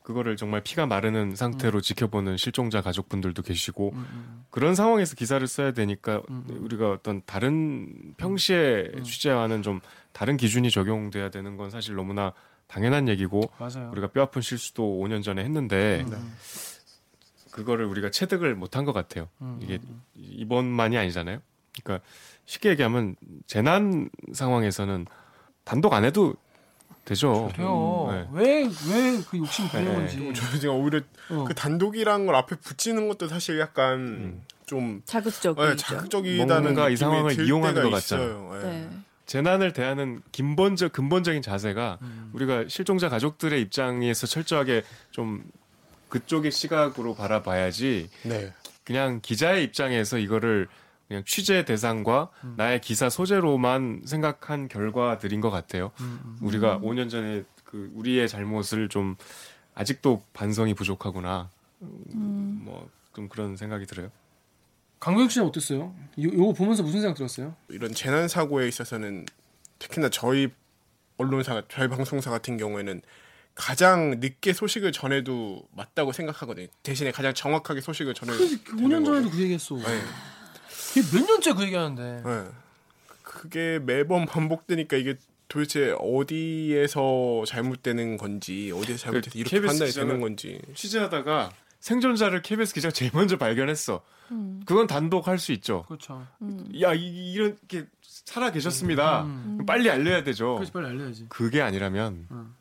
그거를 0.08 0.38
정말 0.38 0.62
피가 0.62 0.86
마르는 0.86 1.36
상태로 1.36 1.80
음. 1.80 1.82
지켜보는 1.82 2.38
실종자 2.38 2.82
가족분들도 2.82 3.42
계시고 3.42 3.92
음, 3.94 4.08
음. 4.10 4.46
그런 4.50 4.74
상황에서 4.74 5.16
기사를 5.16 5.46
써야 5.46 5.74
되니까 5.74 6.22
음, 6.30 6.46
음. 6.50 6.64
우리가 6.64 6.92
어떤 6.92 7.22
다른 7.26 8.14
평시에 8.16 9.02
취재와는 9.04 9.64
좀 9.64 9.82
다른 10.14 10.38
기준이 10.38 10.72
적용돼야 10.72 11.30
되는 11.30 11.58
건 11.58 11.70
사실 11.72 11.96
너무나 11.96 12.32
당연한 12.68 13.10
얘기고 13.10 13.52
맞아요. 13.60 13.92
우리가 13.92 14.08
뼈아픈 14.08 14.42
실수도 14.42 14.98
5년 14.98 15.24
전에 15.24 15.44
했는데 15.44 16.06
네. 16.10 16.18
그거를 17.52 17.84
우리가 17.84 18.10
체득을 18.10 18.56
못한 18.56 18.86
것 18.86 18.94
같아요. 18.94 19.28
음, 19.42 19.60
이게 19.62 19.74
음, 19.76 19.82
음. 19.90 20.04
이번만이 20.16 20.98
아니잖아요. 20.98 21.40
그러니까 21.84 22.06
쉽게 22.46 22.70
얘기하면 22.70 23.18
재난 23.46 24.10
상황에서는 24.32 25.06
단독 25.66 25.92
안 25.92 26.06
해도 26.06 26.34
되죠. 27.08 27.50
그래요. 27.54 28.28
왜왜 28.34 28.68
네. 28.68 29.24
그 29.30 29.38
욕심 29.38 29.68
부리는 29.70 29.92
네. 29.92 29.98
건지. 29.98 30.18
저는 30.18 30.60
지금 30.60 30.76
오히려 30.76 31.00
어. 31.30 31.46
그 31.48 31.56
단독이란 31.56 32.26
걸 32.26 32.36
앞에 32.36 32.58
붙이는 32.58 33.08
것도 33.08 33.30
사실 33.30 33.60
약간 33.60 34.00
음. 34.00 34.42
좀 34.66 35.02
자극적. 35.06 35.58
네, 35.58 35.76
자극적이다는 35.78 36.64
뭔가 36.64 36.90
이 36.90 36.98
상황을 36.98 37.40
이용하는 37.40 37.84
것 37.84 37.90
같잖아요. 37.90 38.60
네. 38.62 38.70
네. 38.70 38.90
재난을 39.26 39.74
대하는 39.74 40.22
근본적 40.36 40.94
근본적인 40.94 41.42
자세가 41.42 42.00
음. 42.02 42.30
우리가 42.34 42.66
실종자 42.68 43.10
가족들의 43.10 43.62
입장에서 43.62 44.28
철저하게 44.28 44.84
좀 45.12 45.44
그쪽의 46.10 46.52
시각으로 46.52 47.16
바라봐야지. 47.16 48.10
네. 48.24 48.54
그냥 48.84 49.20
기자의 49.22 49.64
입장에서 49.64 50.18
이거를 50.18 50.68
그냥 51.08 51.24
취재 51.26 51.64
대상과 51.66 52.30
음. 52.44 52.54
나의 52.58 52.82
기사 52.82 53.10
소재로만 53.10 54.02
생각한 54.06 54.68
결과들인 54.68 55.40
것 55.42 55.50
같아요. 55.50 55.92
음, 56.02 56.20
음. 56.26 56.38
우리가 56.42 56.80
5년 56.80 57.10
전에 57.10 57.44
그 57.64 57.90
우리의 57.96 58.28
잘못을 58.28 58.90
좀 58.90 59.16
아직도 59.74 60.24
반성이 60.34 60.74
부족하구나. 60.74 61.50
음. 61.82 62.62
뭐좀 62.66 63.30
그런 63.30 63.56
생각이 63.56 63.86
들어요. 63.86 64.10
강도혁 65.00 65.32
씨는 65.32 65.48
어땠어요? 65.48 65.94
요, 66.24 66.30
요 66.34 66.46
거 66.48 66.54
보면서 66.54 66.82
무슨 66.84 67.02
생각 67.02 67.16
들었어요? 67.16 67.56
이런 67.70 67.94
재난 67.94 68.28
사고에 68.28 68.68
있어서는 68.68 69.26
특히나 69.80 70.10
저희 70.10 70.50
언론사, 71.18 71.62
저희 71.70 71.88
방송사 71.88 72.32
같은 72.32 72.58
경우에는 72.58 73.02
가장 73.54 74.20
늦게 74.20 74.54
소식을 74.54 74.92
전해도 74.92 75.68
맞다고 75.72 76.12
생각하거든요. 76.12 76.68
대신에 76.84 77.12
가장 77.12 77.34
정확하게 77.34 77.82
소식을 77.82 78.14
전해도 78.14 78.38
그 78.66 78.76
5년 78.78 79.06
전에도 79.06 79.30
그 79.30 79.40
얘기했어. 79.42 79.76
네, 79.78 80.02
몇 81.14 81.26
년째 81.26 81.54
그 81.54 81.64
얘기하는데. 81.64 82.22
네. 82.26 82.44
그게 83.24 83.80
매번 83.80 84.26
반복되니까 84.26 84.98
이게 84.98 85.16
도대체 85.48 85.96
어디에서 86.00 87.44
잘못되는 87.46 88.18
건지 88.18 88.72
어디에서 88.76 88.98
잘못해서 89.04 89.34
그 89.34 89.40
이렇게 89.40 89.58
KBS 89.58 89.68
판단이 89.68 89.92
되는 89.92 90.20
건지 90.22 90.60
취재하다가 90.76 91.52
생존자를 91.80 92.42
KBS 92.42 92.74
기자가 92.74 92.92
제일 92.92 93.12
먼저 93.14 93.38
발견했어. 93.38 94.02
음. 94.32 94.62
그건 94.66 94.88
단독 94.88 95.28
할 95.28 95.38
수 95.40 95.52
있죠. 95.54 95.84
그렇죠. 95.88 96.26
야 96.82 96.94
이, 96.94 97.32
이렇게 97.32 97.86
살아 98.02 98.52
계셨습니다. 98.52 99.24
음. 99.24 99.66
빨리 99.66 99.90
알려야 99.90 100.24
되죠. 100.24 100.56
그렇지 100.56 100.72
빨리 100.72 100.88
알려야지. 100.88 101.28
그게 101.30 101.62
아니라면 101.62 102.28
음. 102.32 102.56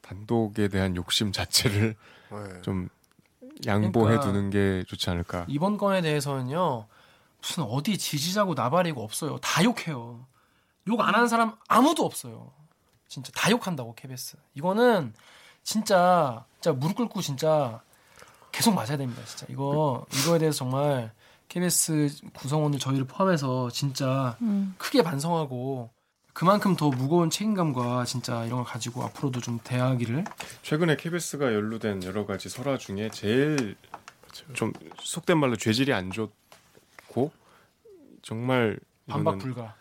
단독에 0.00 0.68
대한 0.68 0.94
욕심 0.96 1.32
자체를 1.32 1.96
네. 2.30 2.62
좀 2.62 2.88
양보해 3.66 4.16
그러니까 4.16 4.26
두는 4.26 4.50
게 4.50 4.84
좋지 4.86 5.10
않을까. 5.10 5.44
이번 5.48 5.76
건에 5.76 6.02
대해서는요 6.02 6.86
무슨 7.40 7.62
어디 7.64 7.96
지지자고 7.98 8.54
나발이고 8.54 9.02
없어요. 9.02 9.38
다 9.38 9.62
욕해요. 9.64 10.26
욕 10.88 11.00
안 11.00 11.14
하는 11.14 11.28
사람 11.28 11.56
아무도 11.68 12.04
없어요. 12.04 12.52
진짜 13.08 13.30
다 13.34 13.50
욕한다고 13.50 13.94
KBS. 13.94 14.36
이거는 14.54 15.14
진짜 15.62 16.44
진짜 16.60 16.72
무릎 16.72 16.96
꿇고 16.96 17.20
진짜 17.22 17.80
계속 18.52 18.74
맞아야 18.74 18.96
됩니다. 18.96 19.22
진짜 19.26 19.46
이거 19.50 20.04
이거에 20.14 20.38
대해서 20.38 20.58
정말 20.58 21.12
KBS 21.48 22.10
구성원들 22.34 22.78
저희를 22.80 23.06
포함해서 23.06 23.70
진짜 23.70 24.36
음. 24.42 24.74
크게 24.78 25.02
반성하고 25.02 25.90
그만큼 26.34 26.76
더 26.76 26.88
무거운 26.90 27.30
책임감과 27.30 28.04
진짜 28.04 28.44
이런 28.44 28.58
걸 28.58 28.64
가지고 28.64 29.02
앞으로도 29.04 29.40
좀 29.40 29.58
대하기를 29.64 30.24
최근에 30.62 30.96
KBS가 30.96 31.46
연루된 31.52 32.04
여러 32.04 32.26
가지 32.26 32.48
설화 32.48 32.78
중에 32.78 33.10
제일 33.10 33.76
좀 34.54 34.72
속된 35.02 35.38
말로 35.38 35.56
죄질이 35.56 35.92
안 35.92 36.10
좋 36.10 36.32
고 37.08 37.32
정말 38.22 38.78
반박 39.06 39.38
불가. 39.38 39.74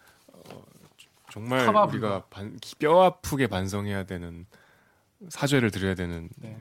정말 1.31 1.65
커버 1.65 1.83
우리가 1.85 2.25
반, 2.29 2.57
뼈 2.79 3.03
아프게 3.03 3.47
반성해야 3.47 4.05
되는 4.05 4.45
사죄를 5.29 5.71
드려야 5.71 5.95
되는 5.95 6.29
네. 6.37 6.57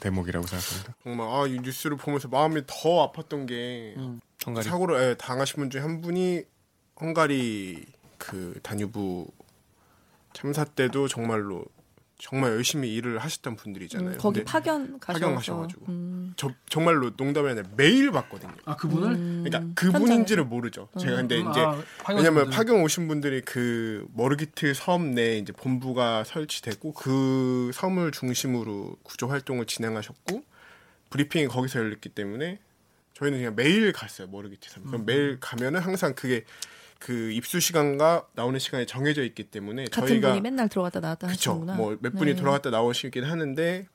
대목이라고 0.00 0.46
생각합니다. 0.46 0.94
정말 1.02 1.28
아, 1.28 1.46
이 1.46 1.58
뉴스를 1.60 1.96
보면서 1.96 2.28
마음이 2.28 2.62
더 2.66 3.12
아팠던 3.12 3.46
게 3.46 3.94
음. 3.96 4.20
사고를 4.62 5.10
예, 5.10 5.14
당하신 5.14 5.56
분 5.56 5.70
중에 5.70 5.80
한 5.82 6.00
분이 6.00 6.42
헝가리 7.00 7.84
그 8.16 8.58
단유부 8.62 9.30
참사 10.32 10.64
때도 10.64 11.08
정말로 11.08 11.64
정말 12.18 12.50
열심히 12.50 12.92
일을 12.94 13.20
하셨던 13.20 13.54
분들이잖아요. 13.54 14.14
음, 14.14 14.18
거기 14.18 14.42
파견 14.44 14.98
가셔서. 14.98 15.20
파견 15.20 15.34
가셔가지고. 15.36 15.86
음. 15.88 16.34
저 16.36 16.50
정말로 16.68 17.12
농담이 17.16 17.48
아니라 17.50 17.68
매일 17.76 18.10
봤거든요. 18.10 18.52
아 18.64 18.74
그분을 18.74 19.12
음. 19.12 19.44
그러니까 19.46 19.72
그분인지를 19.80 20.44
모르죠. 20.44 20.88
제가 20.98 21.14
근데 21.16 21.40
음, 21.40 21.48
이제 21.50 21.60
아, 21.60 21.80
파견 22.02 22.16
왜냐면 22.16 22.42
분들. 22.44 22.56
파견 22.56 22.80
오신 22.82 23.06
분들이 23.06 23.40
그 23.42 24.04
머르기트 24.14 24.74
섬 24.74 25.12
내에 25.12 25.38
이제 25.38 25.52
본부가 25.52 26.24
설치됐고 26.24 26.94
그 26.94 27.70
섬을 27.72 28.10
중심으로 28.10 28.96
구조 29.04 29.28
활동을 29.28 29.66
진행하셨고 29.66 30.42
브리핑이 31.10 31.46
거기서 31.46 31.78
열렸기 31.78 32.08
때문에 32.08 32.58
저희는 33.14 33.38
그냥 33.38 33.54
매일 33.54 33.92
갔어요 33.92 34.26
머르기트 34.26 34.68
섬. 34.70 34.82
음. 34.82 34.86
그럼 34.88 35.06
매일 35.06 35.38
가면은 35.38 35.78
항상 35.80 36.14
그게 36.14 36.44
그 36.98 37.30
입수 37.30 37.60
시간과 37.60 38.26
나오는 38.34 38.58
시간이 38.58 38.86
정해져 38.86 39.22
있기 39.22 39.44
때문에 39.44 39.84
같은 39.84 40.08
저희가 40.08 40.28
분이 40.30 40.40
맨날 40.40 40.68
들어갔다 40.68 41.00
나왔다 41.00 41.28
그쵸. 41.28 41.50
하시는구나. 41.52 41.74
뭐몇 41.76 42.12
분이 42.14 42.32
네. 42.32 42.36
들어갔다 42.36 42.70
나오시긴 42.70 43.24
하는데, 43.24 43.86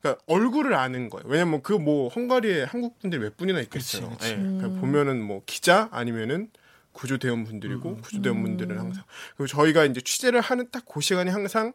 그러니까 0.00 0.22
얼굴을 0.26 0.74
아는 0.74 1.08
거예요. 1.08 1.24
왜냐면 1.28 1.62
그 1.62 1.74
뭐 1.78 2.08
헝가리에 2.08 2.64
한국 2.64 2.98
분들이 2.98 3.20
몇 3.22 3.36
분이나 3.36 3.60
있겠어요. 3.60 4.10
그치, 4.10 4.18
그치. 4.18 4.34
그러니까 4.36 4.66
음. 4.66 4.80
보면은 4.80 5.22
뭐 5.22 5.42
기자 5.46 5.88
아니면은 5.92 6.50
구조대원 6.92 7.44
분들이고 7.44 7.88
음. 7.88 8.00
구조대원 8.02 8.42
분들은 8.42 8.76
항상 8.78 9.04
그리고 9.36 9.46
저희가 9.46 9.84
이제 9.84 10.00
취재를 10.00 10.40
하는 10.40 10.68
딱 10.70 10.84
그 10.86 11.00
시간이 11.00 11.30
항상 11.30 11.72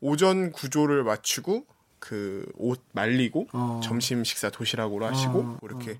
오전 0.00 0.52
구조를 0.52 1.02
마치고 1.04 1.66
그 1.98 2.46
옷 2.58 2.80
말리고 2.92 3.48
어. 3.52 3.80
점심 3.82 4.22
식사 4.22 4.48
도시락으로 4.50 5.04
하시고 5.06 5.38
어, 5.38 5.42
뭐 5.42 5.58
이렇게 5.64 5.98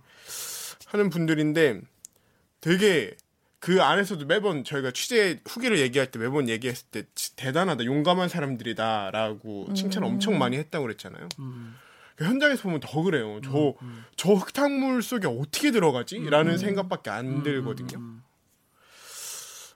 하는 0.87 1.11
분들인데 1.11 1.81
되게 2.61 3.16
그 3.66 3.83
안에서도 3.83 4.26
매번 4.26 4.62
저희가 4.62 4.92
취재 4.92 5.40
후기를 5.44 5.81
얘기할 5.81 6.12
때 6.12 6.20
매번 6.20 6.48
얘기했을 6.48 6.87
때 6.92 7.02
지- 7.16 7.35
대단하다 7.35 7.85
용감한 7.85 8.29
사람들이다라고 8.29 9.74
칭찬을 9.74 10.07
엄청 10.07 10.38
많이 10.38 10.57
했다고 10.57 10.85
그랬잖아요. 10.85 11.29
음. 11.40 11.74
그 12.14 12.24
현장에서 12.24 12.62
보면 12.62 12.79
더 12.79 13.02
그래요. 13.02 13.40
저저 13.42 14.35
흙탕물 14.35 15.02
속에 15.02 15.26
어떻게 15.26 15.72
들어가지?라는 15.72 16.59
생각밖에 16.59 17.11
안 17.11 17.42
들거든요. 17.42 17.98
음. 17.98 18.22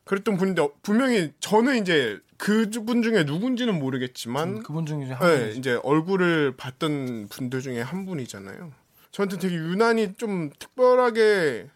그랬던 0.05 0.37
분인데 0.37 0.63
어, 0.63 0.71
분명히 0.83 1.33
저는 1.41 1.83
이제 1.83 2.21
그분 2.37 3.03
중에 3.03 3.25
누군지는 3.25 3.77
모르겠지만 3.77 4.49
음, 4.59 4.63
그분 4.63 4.87
중에 4.87 5.07
한 5.11 5.29
네. 5.37 5.53
이제 5.57 5.81
얼굴을 5.83 6.57
봤던 6.57 7.27
분들 7.29 7.61
중에 7.61 7.81
한 7.81 8.07
분이잖아요. 8.07 8.73
저한테 9.11 9.39
되게 9.39 9.57
유난히 9.57 10.15
좀 10.15 10.51
특별하게 10.61 11.67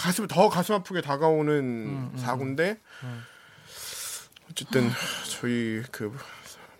가슴 0.00 0.26
더 0.26 0.48
가슴 0.48 0.74
아프게 0.76 1.02
다가오는 1.02 1.52
음, 1.52 2.10
음, 2.14 2.18
사고인데 2.18 2.80
음. 3.04 3.22
어쨌든 4.50 4.90
저희 5.28 5.82
그 5.92 6.16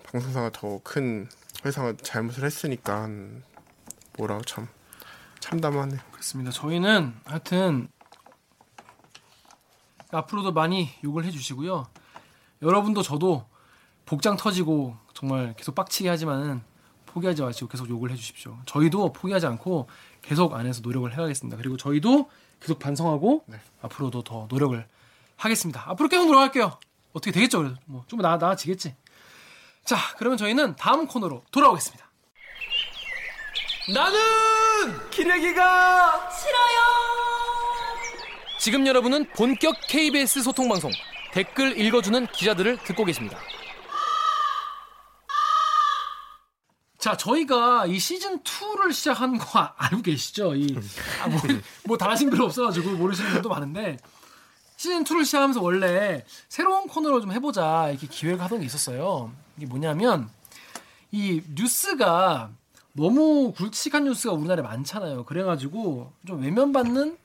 방송사가 0.04 0.50
더 0.50 0.80
큰 0.82 1.28
회사가 1.64 1.92
잘못을 2.02 2.44
했으니까 2.44 3.08
뭐라고 4.16 4.42
참 4.44 4.66
참담하네요. 5.40 6.00
그렇습니다. 6.10 6.50
저희는 6.50 7.14
하여튼 7.24 7.88
앞으로도 10.10 10.52
많이 10.52 10.88
욕을 11.04 11.24
해주시고요. 11.26 11.86
여러분도 12.62 13.02
저도 13.02 13.46
복장 14.06 14.36
터지고 14.38 14.96
정말 15.12 15.54
계속 15.56 15.74
빡치게 15.74 16.08
하지만은 16.08 16.62
포기하지 17.04 17.42
마시고 17.42 17.68
계속 17.68 17.88
욕을 17.90 18.10
해주십시오. 18.12 18.58
저희도 18.64 19.12
포기하지 19.12 19.46
않고 19.46 19.88
계속 20.22 20.54
안에서 20.54 20.80
노력을 20.80 21.10
해가겠습니다. 21.12 21.58
그리고 21.58 21.76
저희도 21.76 22.30
계속 22.60 22.78
반성하고 22.78 23.44
네. 23.46 23.58
앞으로도 23.82 24.22
더 24.22 24.46
노력을 24.48 24.86
하겠습니다. 25.36 25.84
앞으로 25.88 26.08
계속 26.08 26.26
노력할게요. 26.26 26.78
어떻게 27.12 27.32
되겠죠? 27.32 27.74
뭐좀 27.86 28.20
나, 28.20 28.36
나아지겠지. 28.36 28.94
자, 29.84 29.96
그러면 30.18 30.36
저희는 30.36 30.76
다음 30.76 31.06
코너로 31.06 31.42
돌아오겠습니다. 31.50 32.08
나는 33.94 35.10
기레기가 35.10 36.30
싫어요. 36.30 36.80
지금 38.58 38.86
여러분은 38.86 39.30
본격 39.30 39.74
KBS 39.88 40.42
소통 40.42 40.68
방송 40.68 40.90
댓글 41.32 41.78
읽어주는 41.80 42.26
기자들을 42.26 42.76
듣고 42.84 43.04
계십니다. 43.04 43.38
자, 47.00 47.16
저희가 47.16 47.86
이 47.86 47.98
시즌 47.98 48.40
2를 48.42 48.92
시작한 48.92 49.38
거 49.38 49.58
아- 49.58 49.72
알고 49.76 50.02
계시죠? 50.02 50.54
이, 50.54 50.76
아, 51.22 51.28
뭐, 51.28 51.40
뭐 51.86 51.96
달라진 51.96 52.28
글 52.28 52.42
없어가지고 52.42 52.90
모르시는 52.92 53.32
분도 53.32 53.48
많은데, 53.48 53.96
시즌 54.76 55.02
2를 55.04 55.24
시작하면서 55.24 55.62
원래 55.62 56.24
새로운 56.50 56.86
코너를 56.86 57.22
좀 57.22 57.32
해보자 57.32 57.88
이렇게 57.90 58.06
기획을 58.06 58.42
하던 58.44 58.60
게 58.60 58.66
있었어요. 58.66 59.32
이게 59.56 59.64
뭐냐면, 59.66 60.28
이 61.10 61.40
뉴스가 61.54 62.50
너무 62.92 63.52
굵직한 63.52 64.04
뉴스가 64.04 64.34
우리나라에 64.34 64.62
많잖아요. 64.62 65.24
그래가지고 65.24 66.12
좀 66.26 66.42
외면받는 66.42 67.16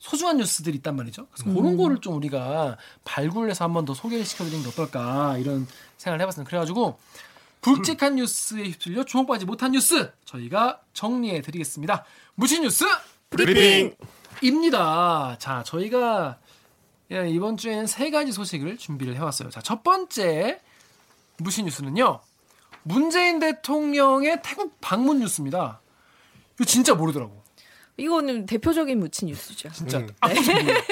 소중한 0.00 0.36
뉴스들이 0.36 0.76
있단 0.78 0.96
말이죠. 0.96 1.26
그래서 1.32 1.50
그런 1.50 1.78
거를 1.78 1.98
좀 2.02 2.14
우리가 2.16 2.76
발굴해서 3.04 3.64
한번 3.64 3.86
더 3.86 3.94
소개를 3.94 4.24
시켜드리는 4.26 4.62
게 4.62 4.68
어떨까 4.68 5.38
이런 5.38 5.66
생각을 5.96 6.20
해봤습니다. 6.20 6.46
그래가지고 6.50 6.98
굵직한 7.64 8.16
뉴스에 8.16 8.64
휩쓸려 8.64 9.04
주목받지 9.04 9.46
못한 9.46 9.72
뉴스 9.72 10.12
저희가 10.26 10.82
정리해 10.92 11.40
드리겠습니다. 11.40 12.04
무신 12.34 12.62
뉴스 12.62 12.84
브리핑! 13.30 13.94
입니다. 14.42 15.36
자, 15.38 15.62
저희가 15.62 16.38
예, 17.10 17.28
이번 17.30 17.56
주에는 17.56 17.86
세 17.86 18.10
가지 18.10 18.32
소식을 18.32 18.76
준비를 18.76 19.14
해왔어요. 19.16 19.48
자, 19.48 19.62
첫 19.62 19.82
번째 19.82 20.60
무신 21.38 21.64
뉴스는요. 21.64 22.20
문재인 22.82 23.38
대통령의 23.38 24.40
태국 24.42 24.78
방문 24.82 25.20
뉴스입니다. 25.20 25.80
이거 26.56 26.64
진짜 26.64 26.94
모르더라고. 26.94 27.42
이거는 27.96 28.44
대표적인 28.44 28.98
무친 28.98 29.28
뉴스죠. 29.28 29.70
진짜 29.72 29.98
음. 29.98 30.08
아, 30.20 30.28
몰라. 30.28 30.82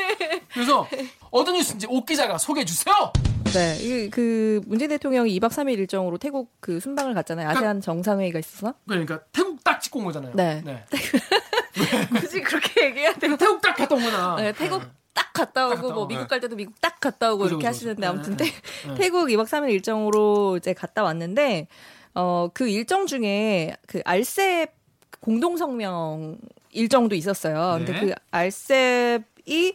그래서 0.55 0.89
어떤 1.31 1.55
뉴스인지 1.55 1.87
옥 1.91 2.07
기자가 2.07 2.39
소개해 2.39 2.65
주세요. 2.65 3.13
네, 3.53 3.77
이- 3.81 4.11
그 4.11 4.61
문재인 4.67 4.89
대통령이 4.91 5.39
2박 5.39 5.51
3일 5.51 5.79
일정으로 5.79 6.19
태국 6.19 6.51
그 6.61 6.81
순방을 6.81 7.15
갔잖아요. 7.15 7.49
아세안 7.51 7.81
정상회의가 7.81 8.39
있어서. 8.39 8.75
그러니까 8.89 9.21
태국 9.33 9.63
딱 9.65 9.81
찍고 9.81 9.99
온 10.01 10.05
거잖아요. 10.07 10.33
네. 10.35 10.63
굳이 12.21 12.41
그렇게 12.43 12.87
얘기해야 12.87 13.13
돼요. 13.15 13.37
태국 13.37 13.61
딱 13.61 13.75
갔다 13.77 13.95
온 13.95 14.03
거나. 14.03 14.37
네, 14.37 14.53
태국 14.53 14.83
딱 15.15 15.33
갔다 15.33 15.67
오고 15.69 15.77
갔다 15.77 15.95
뭐. 15.95 16.07
미국 16.07 16.29
갈 16.29 16.41
때도 16.41 16.57
미국 16.57 16.81
딱 16.81 16.99
갔다 17.01 17.33
오고 17.33 17.45
그죠, 17.45 17.49
이렇게 17.55 17.67
그죠, 17.67 17.69
하시는데 17.69 18.01
그죠. 18.01 18.09
아무튼 18.11 18.37
네, 18.37 18.45
태, 18.89 18.95
태국 18.95 19.29
2박 19.29 19.45
3일 19.47 19.71
일정으로 19.71 20.57
이제 20.57 20.73
갔다 20.73 21.03
왔는데 21.03 21.69
어 22.15 22.49
그 22.55 22.69
일정 22.69 23.07
중에 23.07 23.75
그 23.87 24.01
알셉 24.05 24.73
공동 25.21 25.57
성명 25.57 26.39
일정도 26.71 27.15
있었어요. 27.15 27.77
근데 27.79 27.93
네. 27.93 28.01
그 28.01 28.15
알셉이 28.31 29.75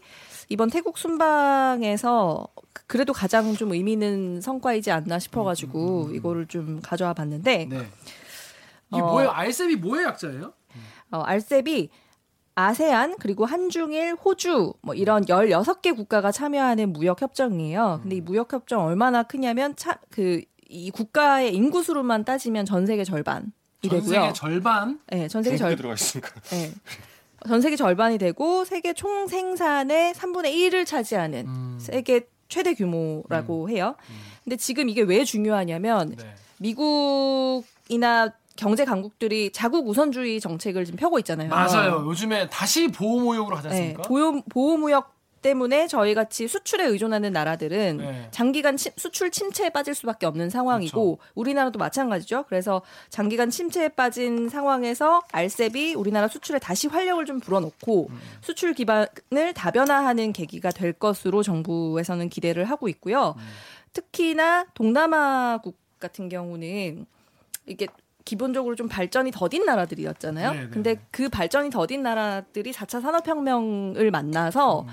이번 0.49 0.69
태국 0.69 0.97
순방에서 0.97 2.47
그래도 2.87 3.13
가장 3.13 3.53
좀 3.55 3.73
의미 3.73 3.93
있는 3.93 4.41
성과이지 4.41 4.91
않나 4.91 5.19
싶어가지고 5.19 6.11
이거를 6.13 6.47
좀 6.47 6.79
가져와 6.81 7.13
봤는데 7.13 7.67
네. 7.69 7.77
이게 8.91 9.01
어. 9.01 9.11
뭐예요? 9.11 9.29
알셉이 9.31 9.75
뭐의 9.75 10.05
약자예요? 10.05 10.53
어, 11.11 11.21
알셉이 11.21 11.89
아세안 12.55 13.17
그리고 13.19 13.45
한중일 13.45 14.15
호주 14.15 14.73
뭐 14.81 14.95
이런 14.95 15.25
16개 15.25 15.95
국가가 15.95 16.31
참여하는 16.31 16.91
무역 16.91 17.21
협정이에요. 17.21 17.99
근데 18.01 18.15
이 18.15 18.21
무역 18.21 18.51
협정 18.51 18.83
얼마나 18.83 19.21
크냐면 19.21 19.75
차, 19.75 19.99
그이 20.09 20.89
국가의 20.91 21.53
인구 21.53 21.83
수로만 21.83 22.25
따지면 22.25 22.65
전 22.65 22.87
세계 22.87 23.03
절반이 23.03 23.45
전 23.83 23.89
되고요. 23.89 24.21
세계 24.21 24.33
절반. 24.33 24.99
네, 25.07 25.27
전 25.27 25.43
세계 25.43 25.55
절 25.55 25.75
들어가 25.75 25.93
있으니까. 25.93 26.31
네. 26.49 26.71
전 27.47 27.61
세계 27.61 27.75
절반이 27.75 28.17
되고 28.17 28.65
세계 28.65 28.93
총 28.93 29.27
생산의 29.27 30.13
3분의 30.13 30.53
1을 30.53 30.85
차지하는 30.85 31.45
음. 31.45 31.77
세계 31.79 32.27
최대 32.47 32.73
규모라고 32.73 33.69
해요. 33.69 33.95
근데 34.43 34.55
지금 34.55 34.89
이게 34.89 35.01
왜 35.01 35.23
중요하냐면 35.23 36.15
네. 36.17 36.35
미국이나 36.59 38.33
경제 38.55 38.85
강국들이 38.85 39.51
자국 39.51 39.87
우선주의 39.87 40.39
정책을 40.39 40.85
지금 40.85 40.97
펴고 40.97 41.19
있잖아요. 41.19 41.49
맞아요. 41.49 42.03
요즘에 42.07 42.49
다시 42.49 42.87
보호무역으로 42.87 43.61
네, 43.61 43.67
않습니까? 43.67 44.01
보호, 44.03 44.41
보호무역 44.49 45.16
때문에 45.51 45.87
저희 45.87 46.13
같이 46.13 46.45
수출에 46.45 46.85
의존하는 46.85 47.31
나라들은 47.31 47.97
네. 47.97 48.27
장기간 48.31 48.75
침- 48.75 48.91
수출 48.97 49.31
침체에 49.31 49.69
빠질 49.69 49.95
수밖에 49.95 50.25
없는 50.25 50.49
상황이고 50.49 51.19
우리나라도 51.35 51.79
마찬가지죠. 51.79 52.43
그래서 52.49 52.81
장기간 53.09 53.49
침체에 53.49 53.87
빠진 53.89 54.49
상황에서 54.49 55.21
알셉이 55.31 55.93
우리나라 55.95 56.27
수출에 56.27 56.59
다시 56.59 56.87
활력을 56.87 57.25
좀 57.25 57.39
불어넣고 57.39 58.07
음. 58.09 58.19
수출 58.41 58.73
기반을 58.73 59.53
다변화하는 59.55 60.33
계기가 60.33 60.69
될 60.71 60.91
것으로 60.91 61.43
정부에서는 61.43 62.27
기대를 62.27 62.65
하고 62.65 62.89
있고요. 62.89 63.35
음. 63.37 63.43
특히나 63.93 64.65
동남아국 64.73 65.77
같은 65.99 66.27
경우는 66.27 67.05
이게 67.67 67.87
기본적으로 68.25 68.75
좀 68.75 68.89
발전이 68.89 69.31
더딘 69.31 69.63
나라들이었잖아요. 69.63 70.51
네, 70.53 70.59
네, 70.63 70.69
근데 70.69 70.95
네. 70.95 71.01
그 71.11 71.29
발전이 71.29 71.69
더딘 71.69 72.03
나라들이 72.03 72.73
4차 72.73 73.01
산업혁명을 73.01 74.11
만나서 74.11 74.81
음. 74.81 74.87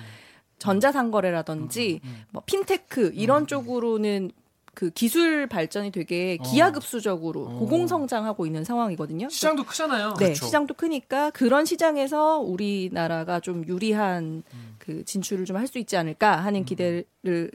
전자상거래라든지 0.65 2.01
뭐 2.31 2.43
핀테크 2.47 3.13
이런 3.15 3.47
쪽으로는 3.47 4.31
그 4.75 4.91
기술 4.91 5.47
발전이 5.47 5.93
되게 5.93 6.37
기하급수적으로 6.39 7.47
어. 7.47 7.59
고공성장하고 7.61 8.45
있는 8.45 8.65
상황이거든요. 8.65 9.29
시장도 9.29 9.65
크잖아요. 9.65 10.15
네, 10.19 10.25
그렇죠. 10.27 10.47
시장도 10.47 10.75
크니까 10.75 11.31
그런 11.31 11.65
시장에서 11.65 12.41
우리나라가 12.41 13.39
좀 13.39 13.65
유리한 13.69 14.43
그 14.79 15.05
진출을 15.05 15.45
좀 15.45 15.57
할 15.57 15.69
수 15.69 15.79
있지 15.79 15.97
않을까 15.97 16.39
하는 16.39 16.65
기대를 16.65 17.05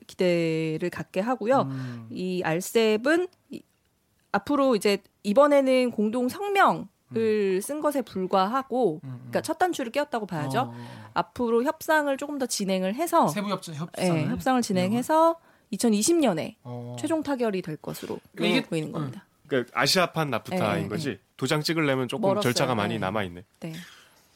기대를 0.07 0.89
갖게 0.89 1.19
하고요. 1.19 1.63
음. 1.69 2.07
이 2.09 2.41
알셉은 2.43 3.27
이- 3.51 3.61
앞으로 4.31 4.75
이제 4.77 4.99
이번에는 5.23 5.91
공동 5.91 6.29
성명 6.29 6.87
을쓴 7.15 7.81
것에 7.81 8.01
불과하고, 8.01 9.01
음, 9.03 9.07
음. 9.09 9.15
그러니까 9.29 9.41
첫 9.41 9.57
단추를 9.57 9.91
끼웠다고 9.91 10.25
봐야죠. 10.27 10.59
어, 10.73 11.09
앞으로 11.13 11.63
협상을 11.63 12.15
조금 12.17 12.37
더 12.37 12.45
진행을 12.45 12.95
해서 12.95 13.27
세부 13.27 13.49
협상 13.49 13.75
예, 13.75 13.79
협상을 13.79 14.29
협상을 14.29 14.61
진행해서 14.61 15.35
2020년에 15.73 16.55
어. 16.63 16.95
최종 16.99 17.23
타결이 17.23 17.61
될 17.61 17.77
것으로 17.77 18.19
그러니까 18.35 18.57
이게- 18.59 18.67
보이는 18.67 18.91
겁니다. 18.91 19.25
그러니까 19.47 19.71
아시아판 19.79 20.29
나프타인 20.29 20.83
네, 20.83 20.89
거지. 20.89 21.19
도장 21.37 21.61
찍으려면 21.61 22.07
조금 22.07 22.27
멀었어요. 22.29 22.41
절차가 22.53 22.75
많이 22.75 22.95
네. 22.95 22.99
남아 22.99 23.23
있네. 23.23 23.43
네. 23.61 23.73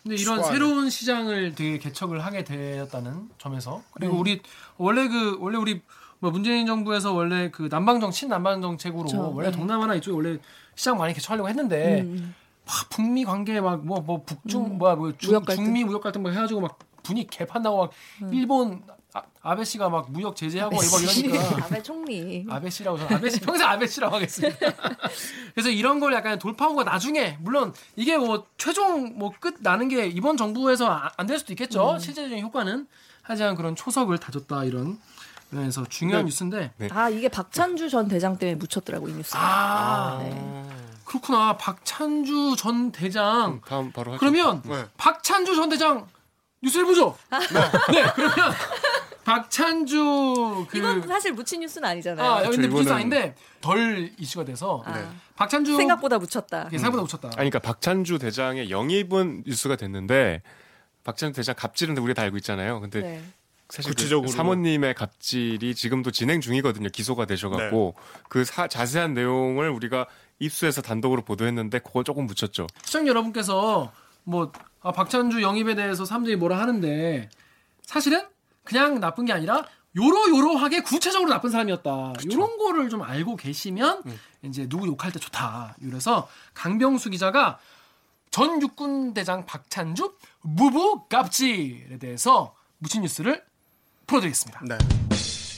근데 0.01 0.15
이런 0.15 0.37
수완. 0.39 0.51
새로운 0.51 0.89
시장을 0.89 1.55
되게 1.55 1.77
개척을 1.77 2.25
하게 2.25 2.43
되었다는 2.43 3.29
점에서 3.37 3.83
그리고 3.93 4.13
네. 4.15 4.19
우리 4.19 4.41
원래 4.77 5.07
그 5.07 5.37
원래 5.39 5.57
우리 5.57 5.81
뭐 6.19 6.31
문재인 6.31 6.65
정부에서 6.65 7.13
원래 7.13 7.51
그 7.51 7.67
남방정 7.69 8.11
친남방 8.11 8.61
정책으로 8.61 9.33
원래 9.35 9.51
네. 9.51 9.55
동남아나 9.57 9.95
이쪽에 9.95 10.15
원래 10.15 10.37
시장 10.75 10.97
많이 10.97 11.13
개척하려고 11.13 11.47
했는데 11.47 12.01
음, 12.01 12.33
막 12.65 12.89
북미 12.89 13.25
관계 13.25 13.59
막 13.61 13.83
뭐 13.83 13.99
뭐 14.01 14.23
북중 14.23 14.65
음. 14.65 14.77
뭐야 14.77 14.95
뭐 14.95 15.11
중, 15.17 15.31
무역 15.31 15.45
갈등. 15.45 15.65
중미 15.65 15.83
무역 15.83 16.01
갈등 16.03 16.23
막 16.23 16.31
해가지고 16.31 16.61
막 16.61 16.79
분위기 17.03 17.27
개판나고 17.29 17.77
막 17.77 17.91
일본 18.31 18.81
아, 19.43 19.55
베 19.55 19.63
씨가 19.63 19.89
막 19.89 20.09
무역 20.11 20.35
제재하고 20.35 20.75
막 20.75 20.83
이러니까 20.83 21.65
아베 21.67 21.83
총리. 21.83 22.45
아베 22.49 22.69
씨라고 22.69 22.97
저는 22.97 23.17
아베 23.17 23.29
씨 23.29 23.39
평생 23.41 23.67
아베 23.67 23.85
씨라고 23.85 24.15
하겠습니다. 24.15 24.57
그래서 25.53 25.69
이런 25.69 25.99
걸 25.99 26.13
약간 26.13 26.39
돌파하고 26.39 26.83
나중에 26.83 27.37
물론 27.41 27.73
이게 27.95 28.17
뭐 28.17 28.47
최종 28.57 29.17
뭐 29.19 29.31
끝 29.39 29.55
나는 29.59 29.87
게 29.89 30.07
이번 30.07 30.37
정부에서 30.37 30.87
안될 31.17 31.37
수도 31.39 31.53
있겠죠. 31.53 31.97
실제적인 31.99 32.39
효과는 32.43 32.87
하지만 33.21 33.55
그런 33.55 33.75
초석을 33.75 34.17
다졌다 34.17 34.63
이런 34.63 34.97
그래서 35.51 35.85
중요한 35.87 36.23
네. 36.23 36.29
뉴스인데 36.29 36.71
아 36.89 37.09
이게 37.09 37.27
박찬주 37.29 37.89
전 37.89 38.07
대장 38.07 38.37
때문에 38.37 38.55
묻혔더라고 38.55 39.09
이 39.09 39.13
뉴스가. 39.13 39.39
아 39.39 40.17
네. 40.23 40.63
그렇구나 41.19 41.57
박찬주 41.57 42.55
전 42.57 42.91
대장 42.91 43.53
음, 43.53 43.61
다음 43.67 43.91
바로 43.91 44.13
하죠. 44.13 44.19
그러면 44.19 44.61
네. 44.65 44.85
박찬주 44.97 45.55
전 45.55 45.69
대장 45.69 46.07
뉴스를 46.61 46.85
보죠. 46.85 47.15
네. 47.29 48.03
그러면 48.15 48.53
박찬주 49.23 50.65
그 50.69 50.77
이건 50.77 51.07
사실 51.07 51.33
묻힌 51.33 51.61
뉴스는 51.61 51.87
아니잖아요. 51.87 52.31
아, 52.31 52.41
근데 52.41 52.57
그렇죠, 52.67 52.77
뉴스 52.77 52.89
이거는- 52.89 52.93
아닌데 52.95 53.35
덜 53.61 54.11
이슈가 54.17 54.45
돼서 54.45 54.81
아, 54.85 54.97
네. 54.97 55.07
박찬주 55.35 55.75
생각보다 55.77 56.17
묻혔다. 56.19 56.65
이게 56.67 56.77
생각보다 56.77 57.03
붙였다. 57.05 57.27
아니 57.39 57.49
그러니까 57.49 57.59
박찬주 57.59 58.19
대장의 58.19 58.69
영입은 58.69 59.43
뉴스가 59.45 59.75
됐는데 59.75 60.41
박찬주 61.03 61.35
대장 61.37 61.55
갑질은 61.57 61.97
우리가 61.97 62.15
다 62.15 62.21
알고 62.23 62.37
있잖아요. 62.37 62.79
근데 62.81 63.01
네. 63.01 63.23
사실 63.69 63.91
그 63.91 63.95
구체적으로. 63.95 64.29
사모님의 64.29 64.93
갑질이 64.93 65.73
지금도 65.75 66.11
진행 66.11 66.41
중이거든요. 66.41 66.89
기소가 66.89 67.25
되셔갖고 67.25 67.95
그 68.29 68.43
사- 68.45 68.67
자세한 68.67 69.13
내용을 69.13 69.69
우리가 69.69 70.05
입수해서 70.39 70.81
단독으로 70.81 71.23
보도했는데 71.23 71.79
그거 71.79 72.03
조금 72.03 72.25
묻혔죠. 72.27 72.67
시청 72.83 73.07
여러분께서 73.07 73.91
뭐 74.23 74.51
아, 74.81 74.91
박찬주 74.91 75.41
영입에 75.41 75.75
대해서 75.75 76.05
사람들이 76.05 76.35
뭐라 76.35 76.59
하는데 76.59 77.29
사실은 77.83 78.21
그냥 78.63 78.99
나쁜 78.99 79.25
게 79.25 79.33
아니라 79.33 79.65
요러요러하게 79.95 80.81
구체적으로 80.81 81.29
나쁜 81.29 81.51
사람이었다. 81.51 82.13
이런 82.23 82.57
거를 82.57 82.89
좀 82.89 83.03
알고 83.03 83.35
계시면 83.35 84.01
이제 84.41 84.67
누구 84.67 84.87
욕할 84.87 85.11
때 85.11 85.19
좋다. 85.19 85.75
이래서 85.81 86.27
강병수 86.53 87.11
기자가 87.11 87.59
전 88.31 88.61
육군 88.61 89.13
대장 89.13 89.45
박찬주 89.45 90.15
무부 90.41 91.05
갑질에 91.07 91.99
대해서 91.99 92.55
묻힌 92.79 93.03
뉴스를 93.03 93.43
풀어드리겠습니다. 94.07 94.61
네. 94.67 95.02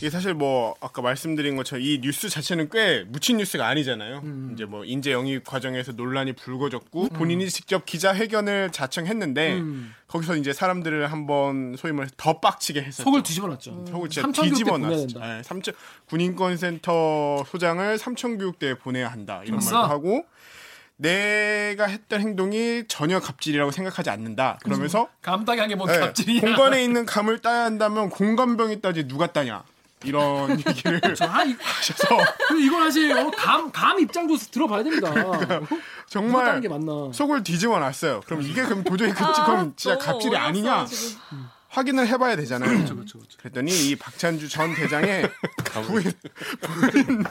이게 0.06 0.12
사실 0.12 0.36
뭐 0.36 0.76
아까 0.82 1.02
말씀드린 1.02 1.56
것처럼 1.56 1.82
이 1.84 2.00
뉴스 2.00 2.30
자체는 2.30 2.70
꽤 2.72 3.04
묻힌 3.08 3.38
뉴스가 3.38 3.66
아니잖아요. 3.68 4.22
음. 4.24 4.52
이제 4.54 4.64
뭐 4.64 4.86
인재 4.86 5.12
영입 5.12 5.44
과정에서 5.44 5.94
논란이 5.94 6.34
불거졌고 6.34 7.10
본인이 7.10 7.50
직접 7.50 7.88
기자회견을 7.88 8.70
자청했는데 8.72 9.54
음. 9.56 9.96
거기서 10.08 10.36
이제 10.36 10.54
사람들을 10.54 11.12
한번 11.12 11.76
소위 11.76 11.92
말해서 11.92 12.14
더 12.18 12.40
빡치게 12.40 12.84
했었죠. 12.84 13.02
속을 13.02 13.24
뒤집어놨죠. 13.24 13.86
속을 13.90 14.10
진짜 14.10 14.22
삼천교육대 14.22 14.50
뒤집어 14.54 14.72
보내야 14.74 14.90
놨어. 14.92 15.08
된다. 15.08 15.28
네, 15.38 15.42
삼천 15.42 15.74
군인권센터 16.06 17.44
소장을 17.48 17.98
삼천교육대에 17.98 18.76
보내야 18.76 19.12
한다 19.12 19.42
이런. 19.44 19.58
말도 19.60 19.76
하고 19.76 20.24
내가 20.98 21.88
했던 21.88 22.22
행동이 22.22 22.84
전혀 22.88 23.20
갑질이라고 23.20 23.72
생각하지 23.72 24.12
않는다. 24.12 24.60
그러면서 24.64 25.10
감당이 25.24 25.62
한게 25.62 25.74
뭔 25.74 25.92
네, 25.92 25.98
갑질이야. 25.98 26.42
공간에 26.42 26.84
있는 26.84 27.08
감을 27.08 27.40
따야 27.40 27.64
한다면 27.64 28.12
공간병이 28.12 28.82
따지 28.82 29.08
누가 29.08 29.34
따냐 29.34 29.64
이런 30.04 30.60
얘기를 30.68 31.02
아, 31.22 31.44
이, 31.44 31.56
하셔서 31.60 32.18
그리고 32.48 32.60
이건 32.62 32.84
사실 32.84 33.12
어, 33.18 33.32
감, 33.32 33.72
감 33.72 34.00
입장도 34.00 34.38
들어봐야 34.38 34.84
됩니다. 34.84 35.12
정말 36.08 36.62
게 36.62 36.68
맞나. 36.70 37.12
속을 37.14 37.44
뒤집어 37.44 37.80
놨어요. 37.80 38.22
그럼 38.26 38.42
이게 38.42 38.64
그럼 38.64 38.84
도저히 38.84 39.12
갑질 39.12 39.44
아, 39.44 39.46
그럼 39.46 39.74
진짜 39.76 39.98
갑질이 39.98 40.36
아니냐 40.36 40.86
지금. 40.86 41.22
확인을 41.70 42.08
해봐야 42.08 42.36
되잖아요. 42.38 42.70
그렇죠, 42.70 42.96
그렇죠. 42.96 43.20
그랬더니 43.38 43.90
이 43.90 43.96
박찬주 43.96 44.48
전 44.48 44.74
대장의 44.76 45.30
부인, 45.88 46.12
부인 46.62 47.24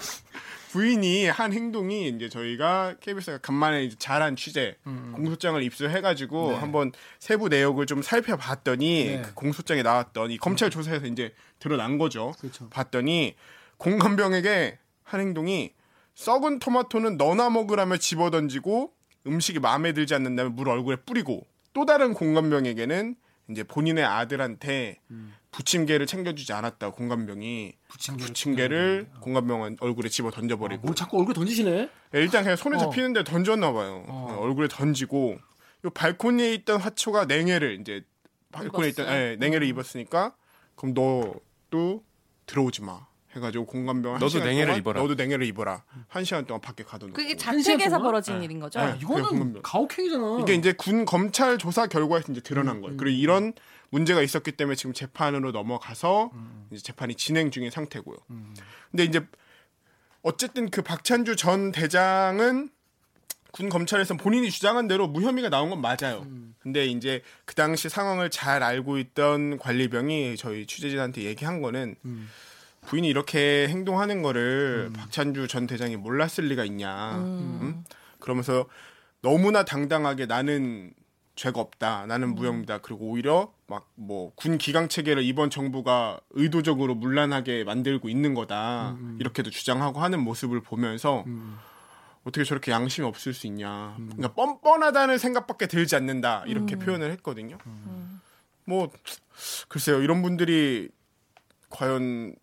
부인이 0.75 1.29
한 1.29 1.53
행동이 1.53 2.09
이제 2.09 2.29
저희가 2.29 2.97
KBS가 2.99 3.39
간만에 3.39 3.85
이제 3.85 3.95
잘한 3.97 4.35
취재 4.35 4.75
공소장을 5.15 5.63
입수해가지고 5.63 6.51
네. 6.51 6.57
한번 6.57 6.91
세부 7.21 7.49
내역을 7.49 7.87
좀 7.87 8.03
살펴봤더니 8.03 9.05
네. 9.05 9.23
그 9.23 9.35
공소장에 9.35 9.85
나왔던 9.85 10.33
이 10.33 10.37
검찰 10.37 10.71
조사에서 10.71 11.07
이제 11.07 11.33
드러난 11.61 11.97
거죠. 11.97 12.33
그렇죠. 12.41 12.69
봤더니 12.71 13.37
공감병에게 13.77 14.81
한 15.05 15.21
행동이 15.21 15.75
썩은 16.17 16.59
토마토는 16.59 17.19
너나 17.19 17.51
먹으라며 17.51 17.99
집어던지고 17.99 18.91
음식이 19.29 19.61
마음에 19.61 19.93
들지 19.93 20.17
않는다면 20.17 20.57
물 20.57 20.69
얼굴에 20.69 20.97
뿌리고 21.07 21.47
또 21.73 21.87
다른 21.87 22.15
공감병에게는 22.15 23.15
이제 23.49 23.63
본인의 23.63 24.03
아들한테 24.05 24.99
부침개를 25.55 26.07
챙겨주지 26.07 26.53
않았다 26.53 26.91
공감병이 26.91 27.75
부침개를 27.89 28.27
부침개를 28.27 29.07
공감병 29.21 29.77
얼굴에 29.81 30.09
집어 30.09 30.31
던져버리고 30.31 30.83
뭘 30.83 30.97
자꾸 30.97 31.19
얼굴 31.19 31.33
던지시네? 31.35 31.89
일단 32.15 32.43
그냥 32.43 32.57
손에 32.57 32.77
어. 32.77 32.81
잡히는데 32.81 33.23
던졌나 33.23 33.73
봐요 33.73 34.05
어. 34.09 34.37
얼굴에 34.41 34.67
던지고 34.69 35.39
요 35.85 35.91
발코니에 35.91 36.55
있던 36.55 36.81
화초가 36.81 37.27
냉해를 37.27 37.81
이제 37.81 38.05
발코니에 38.51 38.89
있던 38.91 39.07
입었어요? 39.07 39.21
예, 39.21 39.37
냉해를 39.37 39.67
입었으니까 39.69 40.35
그럼 40.75 40.93
너도 40.93 42.05
들어오지 42.47 42.83
마 42.83 43.07
해가지고 43.37 43.67
공감병 43.67 44.15
한 44.15 44.21
너도 44.21 44.39
냉해를 44.39 44.67
동안 44.67 44.79
입어라. 44.79 45.01
너도 45.01 45.15
냉해를 45.15 45.47
입어라 45.47 45.83
한 46.09 46.25
시간 46.25 46.47
동안 46.47 46.61
밖에 46.61 46.85
가둬놓고 46.85 47.15
그게 47.15 47.37
자택에서? 47.37 48.01
벌어진 48.01 48.43
일인 48.43 48.61
거죠. 48.61 48.79
네. 48.81 48.87
아, 48.87 48.95
이거는. 48.95 49.63
가혹행위잖아. 49.63 50.39
이게 50.41 50.55
이제 50.55 50.73
군 50.73 51.05
검찰 51.05 51.59
조사 51.59 51.87
결과에서 51.87 52.33
이제 52.33 52.41
드러난 52.41 52.81
거예요. 52.81 52.97
그리고 52.97 53.17
이런 53.17 53.53
문제가 53.91 54.23
있었기 54.23 54.53
때문에 54.53 54.77
지금 54.77 54.93
재판으로 54.93 55.53
넘어가서 55.53 56.31
이제 56.71 56.83
재판이 56.83 57.15
진행 57.15 57.51
중인 57.51 57.71
상태고요. 57.71 58.17
근데 58.91 59.05
이제 59.05 59.27
어쨌든 60.23 60.71
그 60.71 60.83
박찬주 60.83 61.37
전 61.37 61.71
대장은 61.73 62.71
군 63.53 63.69
검찰에서 63.69 64.17
본인이 64.17 64.51
주장한 64.51 64.89
대로 64.89 65.07
무혐의가 65.07 65.49
나온 65.49 65.71
건 65.71 65.81
맞아요. 65.81 66.27
근데 66.59 66.87
이제 66.87 67.23
그 67.45 67.55
당시 67.55 67.89
상황을 67.89 68.31
잘 68.31 68.65
알고 68.65 68.99
있던 68.99 69.59
관리병이 69.59 70.37
저희 70.39 70.67
취재진한테 70.67 71.23
얘기한 71.23 71.63
거는 71.63 71.95
부인이 72.87 73.09
이렇게 73.09 73.67
행동하는 73.69 74.23
거를 74.23 74.91
박찬주 74.95 75.49
전 75.49 75.67
대장이 75.67 75.97
몰랐을 75.97 76.49
리가 76.49 76.65
있냐. 76.67 77.17
음? 77.19 77.85
그러면서 78.21 78.67
너무나 79.23 79.65
당당하게 79.65 80.27
나는 80.27 80.93
죄가 81.35 81.61
없다. 81.61 82.07
나는 82.07 82.35
무혐의다. 82.35 82.79
그리고 82.79 83.07
오히려 83.11 83.53
막 83.67 83.89
뭐 83.97 84.31
군 84.37 84.59
기강 84.59 84.89
체계를 84.89 85.23
이번 85.25 85.51
정부가 85.51 86.21
의도적으로 86.31 86.95
문란하게 86.95 87.65
만들고 87.65 88.09
있는 88.09 88.35
거다. 88.35 88.97
이렇게도 89.19 89.51
주장하고 89.51 90.01
하는 90.01 90.21
모습을 90.21 90.61
보면서 90.61 91.25
어떻게 92.25 92.45
저렇게 92.45 92.71
양심이 92.71 93.07
없을 93.07 93.35
수 93.35 93.47
있냐. 93.47 93.95
그러니까 93.97 94.33
뻔뻔하다는 94.35 95.19
생각밖에 95.19 95.67
들지 95.67 95.97
않는다. 95.97 96.45
이렇게 96.47 96.77
표현을 96.77 97.11
했거든요. 97.13 97.59
뭐 98.67 98.91
글쎄요. 99.69 100.03
이런 100.03 100.23
분들이 100.23 100.89
과연 101.71 102.35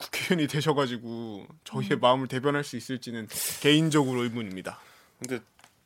국회의원이 0.00 0.48
되셔가지고 0.48 1.46
저희의 1.64 1.98
마음을 1.98 2.28
대변할 2.28 2.64
수 2.64 2.76
있을지는 2.76 3.28
개인적으로 3.60 4.22
의문입니다. 4.22 4.78
근데 5.18 5.40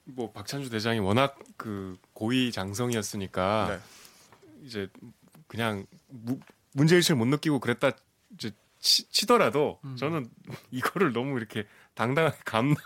뭐 0.05 0.33
박찬주 0.33 0.71
대장이 0.71 0.99
워낙 1.01 1.38
그 1.57 1.99
고위 2.14 2.51
장성이었으니까 2.51 3.66
네. 3.68 4.66
이제 4.66 4.88
그냥 5.47 5.87
무, 6.09 6.38
문제 6.73 6.97
의식을 6.97 7.16
못 7.16 7.27
느끼고 7.27 7.61
그랬다 7.61 7.92
이제 8.35 8.53
치, 8.81 9.27
더라도 9.27 9.81
저는 9.97 10.27
이거를 10.71 11.12
너무 11.12 11.37
이렇게 11.38 11.67
당당하게 11.95 12.37
감나무 12.45 12.77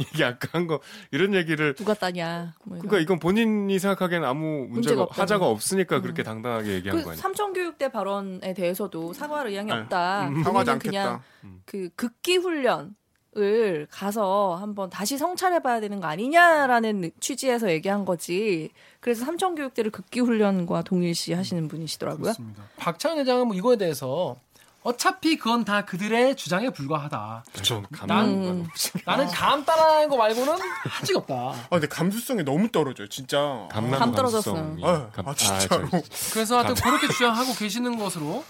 얘기 0.00 0.22
아까 0.22 0.48
한 0.52 0.66
거 0.66 0.80
이런 1.10 1.34
얘기를 1.34 1.74
누가 1.74 1.94
따냐. 1.94 2.54
뭐. 2.64 2.76
그러니까 2.78 2.98
이건 3.00 3.18
본인이 3.18 3.78
생각하기엔 3.78 4.22
아무 4.24 4.66
문제가, 4.68 5.02
문제가 5.02 5.22
하자가 5.22 5.46
거. 5.46 5.50
없으니까 5.50 6.00
그렇게 6.02 6.22
당당하게 6.22 6.74
얘기한 6.74 6.98
거그 6.98 7.10
아니에요? 7.10 7.20
삼성교육대 7.22 7.88
발언에 7.90 8.52
대해서도 8.54 9.12
사과할 9.14 9.46
의향이 9.48 9.70
네. 9.72 9.78
없다. 9.78 10.20
사과하지 10.28 10.44
본인은 10.44 10.72
않겠다. 10.72 10.90
그냥 10.90 11.22
그 11.64 11.88
극기 11.96 12.36
훈련 12.36 12.94
을 13.36 13.88
가서 13.90 14.54
한번 14.54 14.88
다시 14.90 15.18
성찰해 15.18 15.58
봐야 15.58 15.80
되는 15.80 15.98
거 15.98 16.06
아니냐라는 16.06 17.10
취지에서 17.18 17.68
얘기한 17.72 18.04
거지. 18.04 18.70
그래서 19.00 19.24
삼성교육대를 19.24 19.90
극기 19.90 20.20
훈련과 20.20 20.82
동일시 20.82 21.32
하시는 21.32 21.66
분이시더라고요. 21.66 22.22
그렇습니다. 22.22 22.62
박찬 22.76 23.18
회장은 23.18 23.48
뭐 23.48 23.56
이거에 23.56 23.74
대해서 23.74 24.36
어차피 24.84 25.36
그건 25.38 25.64
다 25.64 25.84
그들의 25.86 26.36
주장에 26.36 26.68
불과하다. 26.70 27.44
그렇죠. 27.52 27.82
난- 28.06 28.08
감나무 28.08 28.66
나는 29.06 29.26
감 29.28 29.64
따라하는 29.64 30.08
거 30.10 30.16
말고는 30.18 30.52
한 30.52 31.04
적이 31.06 31.14
없다. 31.16 31.34
아 31.34 31.66
근데 31.70 31.88
감수성이 31.88 32.44
너무 32.44 32.70
떨어져요, 32.70 33.08
진짜. 33.08 33.38
감나무 33.72 33.98
감 33.98 34.12
떨어졌어. 34.12 34.54
아, 34.82 35.08
감- 35.10 35.26
아, 35.28 35.34
진짜로. 35.34 35.88
저- 35.90 36.02
그래서 36.34 36.58
하여튼 36.58 36.74
그렇게 36.76 37.08
주장하고 37.08 37.54
계시는 37.54 37.98
것으로 37.98 38.44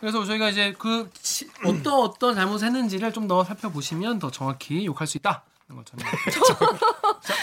그래서 0.00 0.22
저희가 0.24 0.50
이제 0.50 0.74
그 0.78 1.10
치- 1.22 1.48
어떤 1.64 1.94
어떤 1.94 2.34
잘못을 2.34 2.66
했는지를 2.68 3.12
좀 3.12 3.26
더 3.26 3.42
살펴보시면 3.44 4.18
더 4.18 4.30
정확히 4.30 4.84
욕할 4.84 5.06
수 5.06 5.16
있다. 5.16 5.44
는 5.68 5.76
것처럼. 5.76 6.04
자, 7.22 7.34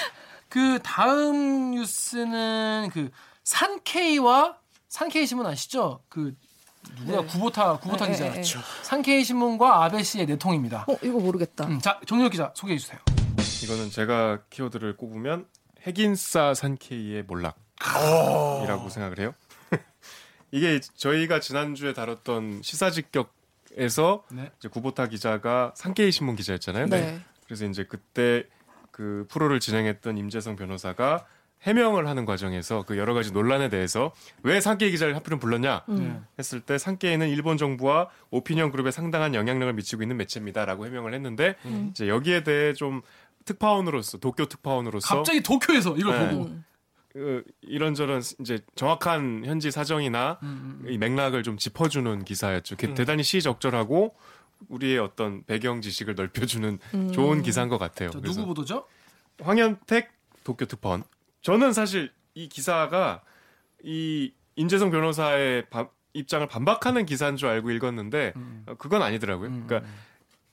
그 0.50 0.80
다음 0.84 1.72
뉴스는 1.72 2.90
그 2.94 3.10
산케이와 3.44 4.56
산케이 4.90 5.26
신문 5.26 5.46
아시죠? 5.46 6.02
그 6.10 6.34
누구야 7.00 7.22
네. 7.22 7.28
구보타 7.28 7.78
구보타 7.80 8.06
네, 8.06 8.12
기자. 8.12 8.30
네, 8.32 8.42
네. 8.42 8.60
산케이 8.84 9.24
신문과 9.24 9.84
아베 9.84 10.04
씨의 10.04 10.26
내통입니다. 10.26 10.86
어, 10.88 10.98
이거 11.04 11.20
모르겠다. 11.20 11.66
음, 11.68 11.80
자 11.80 12.00
정유혁 12.06 12.32
기자 12.32 12.52
소개해 12.56 12.78
주세요. 12.78 13.00
이거는 13.64 13.90
제가 13.90 14.42
키워드를 14.50 14.98
꼽으면 14.98 15.46
핵인싸 15.82 16.54
산케이의 16.54 17.24
몰락이라고 17.24 18.90
생각을 18.90 19.20
해요. 19.20 19.34
이게 20.52 20.80
저희가 20.80 21.40
지난주에 21.40 21.94
다뤘던 21.94 22.62
시사직격에서 22.64 24.24
네. 24.32 24.52
이제 24.58 24.70
구보타 24.70 25.08
기자가 25.08 25.74
산케이 25.76 26.12
신문 26.12 26.36
기자였잖아요. 26.36 26.88
네. 26.88 27.20
그래서 27.46 27.66
이제 27.66 27.84
그때 27.84 28.44
그 28.92 29.26
프로를 29.30 29.60
진행했던 29.60 30.18
임재성 30.18 30.56
변호사가 30.56 31.26
해명을 31.64 32.08
하는 32.08 32.26
과정에서 32.26 32.84
그 32.84 32.98
여러 32.98 33.14
가지 33.14 33.32
논란에 33.32 33.70
대해서 33.70 34.14
왜 34.44 34.62
산케이 34.62 34.92
기자를 34.92 35.16
하필은 35.16 35.40
불렀냐 35.40 35.84
네. 35.90 36.20
했을 36.38 36.62
때 36.62 36.78
산케이는 36.78 37.30
일본 37.30 37.58
정부와 37.58 38.10
오피니언 38.30 38.72
그룹에 38.72 38.92
상당한 38.92 39.34
영향력을 39.34 39.74
미치고 39.74 40.04
있는 40.04 40.18
매체입니다라고 40.18 40.86
해명을 40.86 41.14
했는데 41.14 41.56
이제 41.90 42.08
여기에 42.08 42.44
대해 42.44 42.74
좀 42.74 43.02
특파원으로서 43.46 44.20
도쿄 44.20 44.46
특파원으로서 44.46 45.16
갑자기 45.16 45.42
도쿄에서 45.42 45.96
이걸 45.98 46.20
네. 46.20 46.30
보고 46.30 46.44
음. 46.46 46.64
그 47.10 47.44
이런저런 47.62 48.22
이제 48.40 48.60
정확한 48.76 49.44
현지 49.46 49.72
사정이나 49.72 50.38
음, 50.44 50.86
이 50.88 51.00
맥락을 51.00 51.42
좀 51.42 51.58
짚어주는 51.58 52.24
기사였죠. 52.26 52.76
그 52.78 52.94
대단히 52.94 53.24
시적절하고 53.24 54.14
우리의 54.70 55.00
어떤 55.00 55.44
배경 55.46 55.82
지식을 55.82 56.14
넓혀주는 56.14 56.80
좋은 57.14 57.42
기사인 57.42 57.70
것 57.70 57.80
같아요. 57.80 58.12
누구 58.12 58.46
보도죠? 58.46 58.86
황현택 59.42 60.12
도쿄 60.44 60.66
특파원. 60.66 61.04
저는 61.48 61.72
사실 61.72 62.12
이 62.34 62.50
기사가 62.50 63.22
이 63.82 64.34
임재성 64.58 64.92
변호사의 64.92 65.70
바- 65.70 65.88
입장을 66.12 66.46
반박하는 66.46 67.06
기사인 67.06 67.38
줄 67.38 67.48
알고 67.48 67.72
읽었는데 67.72 68.34
음. 68.36 68.64
어, 68.68 68.74
그건 68.76 69.02
아니더라고요. 69.02 69.50
그러니까 69.50 69.82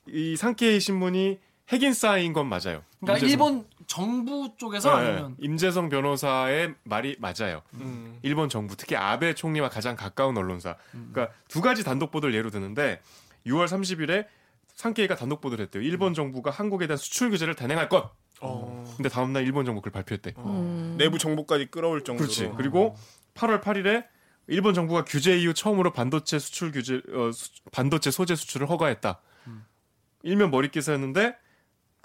이 0.07 0.37
상케이 0.37 0.79
신문이 0.79 1.37
핵인 1.67 1.91
싸인 1.93 2.31
건 2.31 2.47
맞아요. 2.47 2.81
그러니까 3.01 3.25
임재성- 3.25 3.29
일본 3.29 3.67
정부 3.87 4.53
쪽에서 4.55 4.97
네, 5.01 5.07
아니면 5.09 5.35
임재성 5.41 5.89
변호사의 5.89 6.75
말이 6.83 7.17
맞아요. 7.19 7.61
음. 7.73 8.17
일본 8.21 8.47
정부 8.47 8.77
특히 8.77 8.95
아베 8.95 9.33
총리와 9.33 9.67
가장 9.67 9.97
가까운 9.97 10.37
언론사. 10.37 10.77
음. 10.93 11.09
그러니까 11.11 11.35
두 11.49 11.59
가지 11.59 11.83
단독 11.83 12.09
보도를 12.11 12.33
예로 12.35 12.51
드는데 12.51 13.01
6월 13.45 13.65
30일에 13.65 14.27
상케이가 14.75 15.15
단독 15.15 15.41
보도를 15.41 15.63
했대요. 15.65 15.81
일본 15.83 16.13
정부가 16.13 16.51
한국에 16.51 16.87
대한 16.87 16.97
수출 16.97 17.29
규제를 17.31 17.55
단행할 17.55 17.89
것. 17.89 18.11
어. 18.41 18.83
근데 18.97 19.09
다음 19.09 19.31
날 19.33 19.43
일본 19.43 19.65
정부 19.65 19.81
그걸 19.81 19.93
발표했대. 19.93 20.33
음. 20.45 20.95
내부 20.97 21.17
정보까지 21.17 21.67
끌어올 21.67 22.03
정도로. 22.03 22.27
그렇지. 22.27 22.51
그리고 22.57 22.95
8월 23.33 23.61
8일에 23.61 24.05
일본 24.47 24.73
정부가 24.73 25.05
규제 25.05 25.37
이후 25.37 25.53
처음으로 25.53 25.91
반도체 25.93 26.37
수출 26.37 26.71
규제 26.71 27.01
어, 27.13 27.31
수- 27.31 27.49
반도체 27.71 28.11
소재 28.11 28.35
수출을 28.35 28.69
허가했다. 28.69 29.21
일면 30.23 30.51
머리 30.51 30.69
기사였는데 30.69 31.35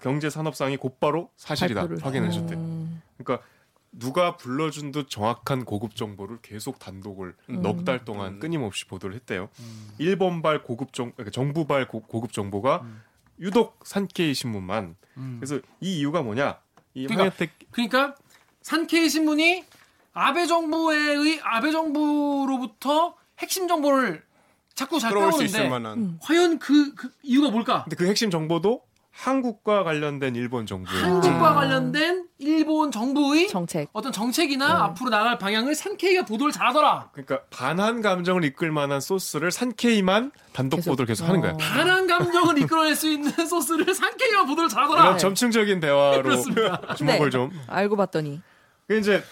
경제 0.00 0.30
산업상이 0.30 0.76
곧바로 0.76 1.30
사실이다 1.36 1.80
발표를. 1.80 2.04
확인해줬대. 2.04 2.54
음. 2.54 3.02
그러니까 3.18 3.44
누가 3.92 4.36
불러준 4.36 4.92
듯 4.92 5.10
정확한 5.10 5.64
고급 5.64 5.96
정보를 5.96 6.38
계속 6.42 6.78
단독을 6.78 7.34
넉달 7.48 8.04
동안 8.04 8.38
끊임없이 8.38 8.84
보도를 8.86 9.16
했대요. 9.16 9.48
일본발 9.98 10.62
고급 10.62 10.92
정 10.92 11.12
그러니까 11.12 11.30
정부발 11.32 11.88
고, 11.88 12.02
급 12.02 12.32
정보가 12.32 12.84
유독 13.40 13.80
산케이 13.84 14.34
신문만. 14.34 14.96
음. 15.16 15.36
그래서 15.40 15.60
이 15.80 15.98
이유가 15.98 16.22
뭐냐? 16.22 16.58
이 16.94 17.06
그러니까 17.06 17.46
그러니까 17.70 18.14
산케이 18.62 19.08
신문이 19.08 19.64
아베 20.12 20.46
정부의 20.46 21.40
아베 21.42 21.72
정부로부터 21.72 23.16
핵심 23.38 23.66
정보를 23.68 24.22
자꾸 24.74 24.98
잘 24.98 25.10
끌어올 25.10 25.32
수 25.32 25.38
빼오는데 25.38 25.58
있을 25.58 25.70
만한. 25.70 26.18
과연 26.22 26.58
그, 26.58 26.94
그 26.94 27.10
이유가 27.22 27.50
뭘까? 27.50 27.84
근데 27.84 27.96
그 27.96 28.06
핵심 28.06 28.30
정보도 28.30 28.82
한국과 29.10 29.84
관련된 29.84 30.34
일본 30.36 30.66
정부예요. 30.66 31.04
한국과 31.04 31.54
관련된 31.54 32.26
일본 32.38 32.90
정부의 32.90 33.48
정책. 33.48 33.88
어떤 33.92 34.12
정책이나 34.12 34.84
앞으로 34.84 35.10
나갈 35.10 35.36
방향을 35.38 35.74
산케이가 35.74 36.24
보도를 36.24 36.52
잘하더라. 36.52 37.10
그러니까 37.12 37.40
반한 37.50 38.00
감정을 38.00 38.44
이끌 38.44 38.70
만한 38.70 39.00
소스를 39.00 39.50
산케이만 39.50 40.32
단독 40.52 40.76
계속. 40.76 40.92
보도를 40.92 41.06
계속 41.06 41.28
하는 41.28 41.40
거야. 41.40 41.52
어. 41.52 41.56
반한 41.58 42.06
감정을 42.06 42.56
이끌어낼 42.62 42.94
수 42.96 43.08
있는 43.10 43.30
소스를 43.46 43.92
산케이가 43.92 44.46
보도를 44.46 44.68
잘하더라. 44.70 45.02
이런 45.02 45.18
점층적인 45.18 45.80
대화로. 45.80 46.36
주목을 46.96 47.26
네. 47.26 47.30
좀. 47.30 47.50
알고 47.66 47.96
봤더니 47.96 48.40
그 48.86 48.96
이제 48.98 49.22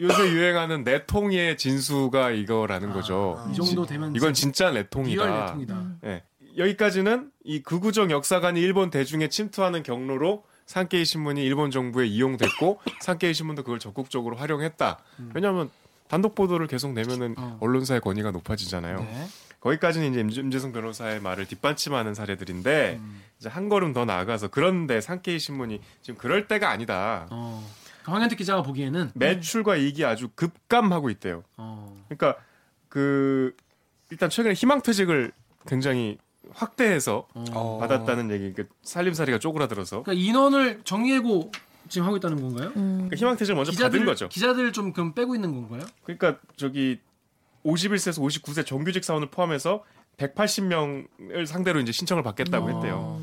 요새 0.00 0.30
유행하는 0.30 0.84
내통의 0.84 1.56
진수가 1.58 2.30
이거라는 2.30 2.92
거죠. 2.92 3.44
이 3.50 3.54
정도 3.54 3.84
되면 3.84 4.14
이건 4.14 4.32
진짜 4.32 4.70
내통이다. 4.70 5.26
내통이다. 5.26 5.82
예. 6.04 6.22
여기까지는 6.58 7.30
이 7.44 7.62
극우적 7.62 8.10
역사관이 8.10 8.60
일본 8.60 8.90
대중에 8.90 9.28
침투하는 9.28 9.82
경로로 9.82 10.44
산케이 10.66 11.04
신문이 11.04 11.42
일본 11.42 11.70
정부에 11.70 12.06
이용됐고 12.06 12.80
산케이 13.00 13.32
신문도 13.32 13.62
그걸 13.62 13.78
적극적으로 13.78 14.36
활용했다. 14.36 14.98
왜냐하면 15.34 15.70
단독 16.08 16.34
보도를 16.34 16.66
계속 16.66 16.92
내면은 16.92 17.34
어. 17.38 17.58
언론사의 17.60 18.00
권위가 18.00 18.30
높아지잖아요. 18.32 18.98
네. 19.00 19.26
거기까지는 19.60 20.10
이제 20.10 20.22
임재- 20.22 20.40
임재성 20.40 20.72
변호사의 20.72 21.20
말을 21.20 21.46
뒷받침하는 21.46 22.14
사례들인데 22.14 22.98
음. 23.00 23.22
이제 23.38 23.48
한 23.48 23.68
걸음 23.68 23.92
더 23.92 24.04
나아가서 24.04 24.48
그런데 24.48 25.00
산케이 25.00 25.38
신문이 25.38 25.80
지금 26.02 26.18
그럴 26.18 26.46
때가 26.48 26.70
아니다. 26.70 27.26
어. 27.30 27.66
황현택 28.04 28.38
기자가 28.38 28.62
보기에는 28.62 29.10
매출과 29.14 29.76
이익이 29.76 30.04
아주 30.04 30.28
급감하고 30.34 31.10
있대요. 31.10 31.44
어. 31.56 31.94
그러니까 32.08 32.40
그 32.88 33.54
일단 34.10 34.30
최근에 34.30 34.54
희망퇴직을 34.54 35.32
굉장히 35.66 36.18
확대해서 36.52 37.26
어. 37.34 37.44
어. 37.52 37.78
받았다는 37.78 38.30
얘기, 38.30 38.52
그 38.52 38.68
살림살이가 38.82 39.38
쪼그라들어서 39.38 40.02
그러니까 40.02 40.24
인원을 40.26 40.80
정리해고 40.84 41.50
지금 41.88 42.06
하고 42.06 42.16
있다는 42.18 42.40
건가요? 42.42 42.72
그러니까 42.74 43.16
희망퇴직을 43.16 43.54
먼저 43.56 43.70
기자들 43.70 43.98
받은 44.00 44.06
거죠. 44.06 44.28
기자들 44.28 44.72
좀 44.72 44.92
그럼 44.92 45.14
빼고 45.14 45.34
있는 45.34 45.52
건가요? 45.52 45.86
그러니까 46.04 46.38
저기 46.56 47.00
51세에서 47.64 48.22
59세 48.22 48.66
정규직 48.66 49.04
사원을 49.04 49.30
포함해서 49.30 49.84
180명을 50.18 51.46
상대로 51.46 51.80
이제 51.80 51.92
신청을 51.92 52.22
받겠다고 52.22 52.66
어. 52.66 52.70
했대요. 52.70 53.20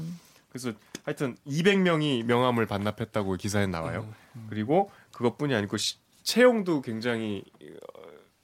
그래서 0.50 0.72
하여튼 1.04 1.36
200명이 1.46 2.24
명함을 2.24 2.66
반납했다고 2.66 3.36
기사에 3.36 3.68
나와요. 3.68 4.08
그리고 4.50 4.90
그것뿐이 5.12 5.54
아니고 5.54 5.78
시- 5.78 5.98
채용도 6.24 6.82
굉장히 6.82 7.44
어, 7.62 8.02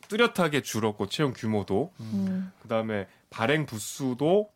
뚜렷하게 0.08 0.62
줄었고 0.62 1.08
채용 1.08 1.34
규모도 1.34 1.92
음. 2.02 2.52
그다음에 2.62 3.08
발행 3.30 3.66
부수도 3.66 4.50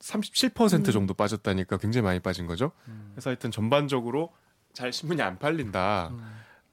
37% 0.00 0.92
정도 0.92 1.14
빠졌다니까 1.14 1.76
굉장히 1.78 2.04
많이 2.04 2.20
빠진 2.20 2.46
거죠. 2.46 2.72
그래서 3.12 3.30
하여튼 3.30 3.50
전반적으로 3.50 4.32
잘 4.72 4.92
신문이 4.92 5.22
안 5.22 5.38
팔린다. 5.38 6.12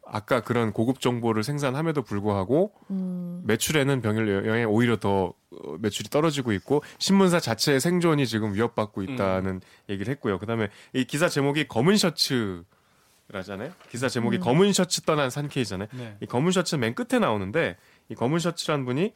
아까 0.05 0.41
그런 0.41 0.71
고급 0.71 1.01
정보를 1.01 1.43
생산함에도 1.43 2.03
불구하고 2.03 2.71
음. 2.91 3.41
매출에는 3.45 4.01
병일 4.01 4.45
영향 4.45 4.69
오히려 4.69 4.97
더 4.97 5.33
어, 5.49 5.77
매출이 5.79 6.09
떨어지고 6.09 6.51
있고 6.53 6.83
신문사 6.99 7.39
자체의 7.39 7.79
생존이 7.79 8.27
지금 8.27 8.53
위협받고 8.53 9.01
있다는 9.01 9.61
얘기를 9.89 10.11
했고요. 10.11 10.37
그다음에 10.37 10.69
이 10.93 11.05
기사 11.05 11.27
제목이 11.27 11.67
검은 11.67 11.97
셔츠라잖아요. 11.97 13.73
기사 13.89 14.07
제목이 14.07 14.39
검은 14.39 14.73
셔츠 14.73 15.01
떠난 15.01 15.31
산케이잖아요. 15.31 15.87
네. 15.93 16.17
이 16.21 16.27
검은 16.27 16.51
셔츠 16.51 16.75
맨 16.75 16.93
끝에 16.93 17.19
나오는데 17.19 17.75
이 18.09 18.15
검은 18.15 18.37
셔츠란 18.37 18.85
분이 18.85 19.11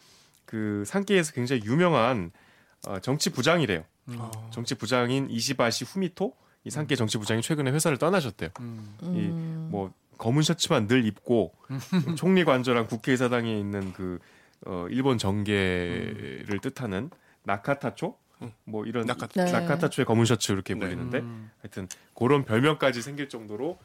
그 0.45 0.83
산케이에서 0.87 1.33
굉장히 1.33 1.61
유명한 1.65 2.31
어, 2.87 2.99
정치 2.99 3.29
부장이래요. 3.29 3.83
어. 4.17 4.49
정치 4.51 4.75
부장인 4.75 5.29
이시바시 5.29 5.85
후미토 5.85 6.33
이 6.65 6.69
산케이 6.69 6.97
정치 6.97 7.17
부장이 7.17 7.41
최근에 7.41 7.71
회사를 7.71 7.97
떠나셨대요. 7.97 8.49
음. 8.59 8.95
음. 9.03 9.67
뭐 9.71 9.93
검은 10.17 10.41
셔츠만 10.43 10.87
늘 10.87 11.05
입고 11.05 11.53
총리 12.17 12.43
관저랑 12.43 12.87
국회의사당에 12.87 13.57
있는 13.57 13.93
그 13.93 14.19
어, 14.65 14.85
일본 14.89 15.17
정계를 15.17 16.59
뜻하는 16.61 17.09
나카타초 17.43 18.15
뭐 18.65 18.85
이런 18.85 19.05
나카타- 19.05 19.45
네. 19.45 19.51
나카타초의 19.51 20.05
검은 20.05 20.25
셔츠 20.25 20.51
이렇게 20.51 20.73
네. 20.73 20.79
불리는데 20.81 21.19
음. 21.19 21.51
하여튼 21.61 21.87
그런 22.15 22.43
별명까지 22.45 23.01
생길 23.01 23.29
정도로 23.29 23.79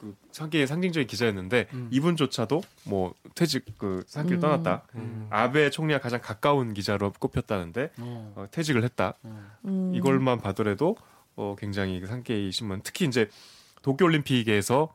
그 0.00 0.16
상계의 0.32 0.66
상징적인 0.66 1.06
기자였는데 1.06 1.66
음. 1.74 1.88
이분조차도 1.92 2.62
뭐 2.84 3.12
퇴직 3.34 3.66
그 3.76 4.02
상계를 4.06 4.38
음. 4.38 4.40
떠났다. 4.40 4.84
음. 4.94 5.26
아베 5.28 5.68
총리와 5.68 6.00
가장 6.00 6.22
가까운 6.22 6.72
기자로 6.72 7.12
꼽혔다는데 7.18 7.90
어. 7.98 8.32
어, 8.34 8.46
퇴직을 8.50 8.82
했다. 8.82 9.12
어. 9.22 9.50
음. 9.66 9.92
이걸만 9.94 10.40
봐더라도 10.40 10.96
어, 11.36 11.54
굉장히 11.58 12.00
그 12.00 12.06
상계의 12.06 12.50
신문 12.50 12.80
특히 12.82 13.04
이제 13.04 13.28
도쿄올림픽에서 13.82 14.94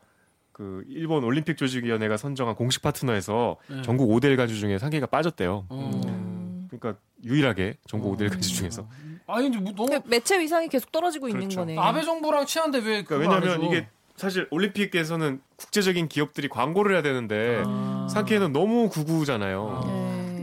그 0.51 0.83
일본 0.87 1.23
올림픽 1.23 1.57
조직위원회가 1.57 2.17
선정한 2.17 2.55
공식 2.55 2.81
파트너에서 2.81 3.57
네. 3.69 3.83
전국 3.83 4.09
5대 4.09 4.35
가주 4.35 4.57
중에 4.57 4.79
상계가 4.79 5.05
빠졌대요. 5.05 5.67
어. 5.69 6.01
음. 6.07 6.67
그러니까 6.71 6.99
유일하게 7.23 7.77
전국 7.87 8.11
어. 8.11 8.17
5대 8.17 8.31
가주 8.31 8.49
중에서. 8.55 8.87
아니 9.27 9.43
근데 9.43 9.59
뭐 9.59 9.71
너무 9.73 9.85
그러니까 9.87 10.09
매체 10.09 10.39
위상이 10.39 10.67
계속 10.67 10.91
떨어지고 10.91 11.27
있는 11.27 11.41
그렇죠. 11.41 11.59
거네. 11.59 11.77
아베 11.77 12.01
정부랑 12.01 12.47
친한데 12.47 12.79
왜 12.79 13.03
그러니까 13.03 13.39
해줘? 13.39 13.61
이게 13.65 13.87
사실 14.15 14.47
올림픽에서는 14.51 15.41
국제적인 15.57 16.07
기업들이 16.07 16.47
광고를 16.47 16.93
해야 16.93 17.01
되는데 17.01 17.63
아. 17.65 18.07
상계는 18.09 18.53
너무 18.53 18.89
구구잖아요. 18.89 19.81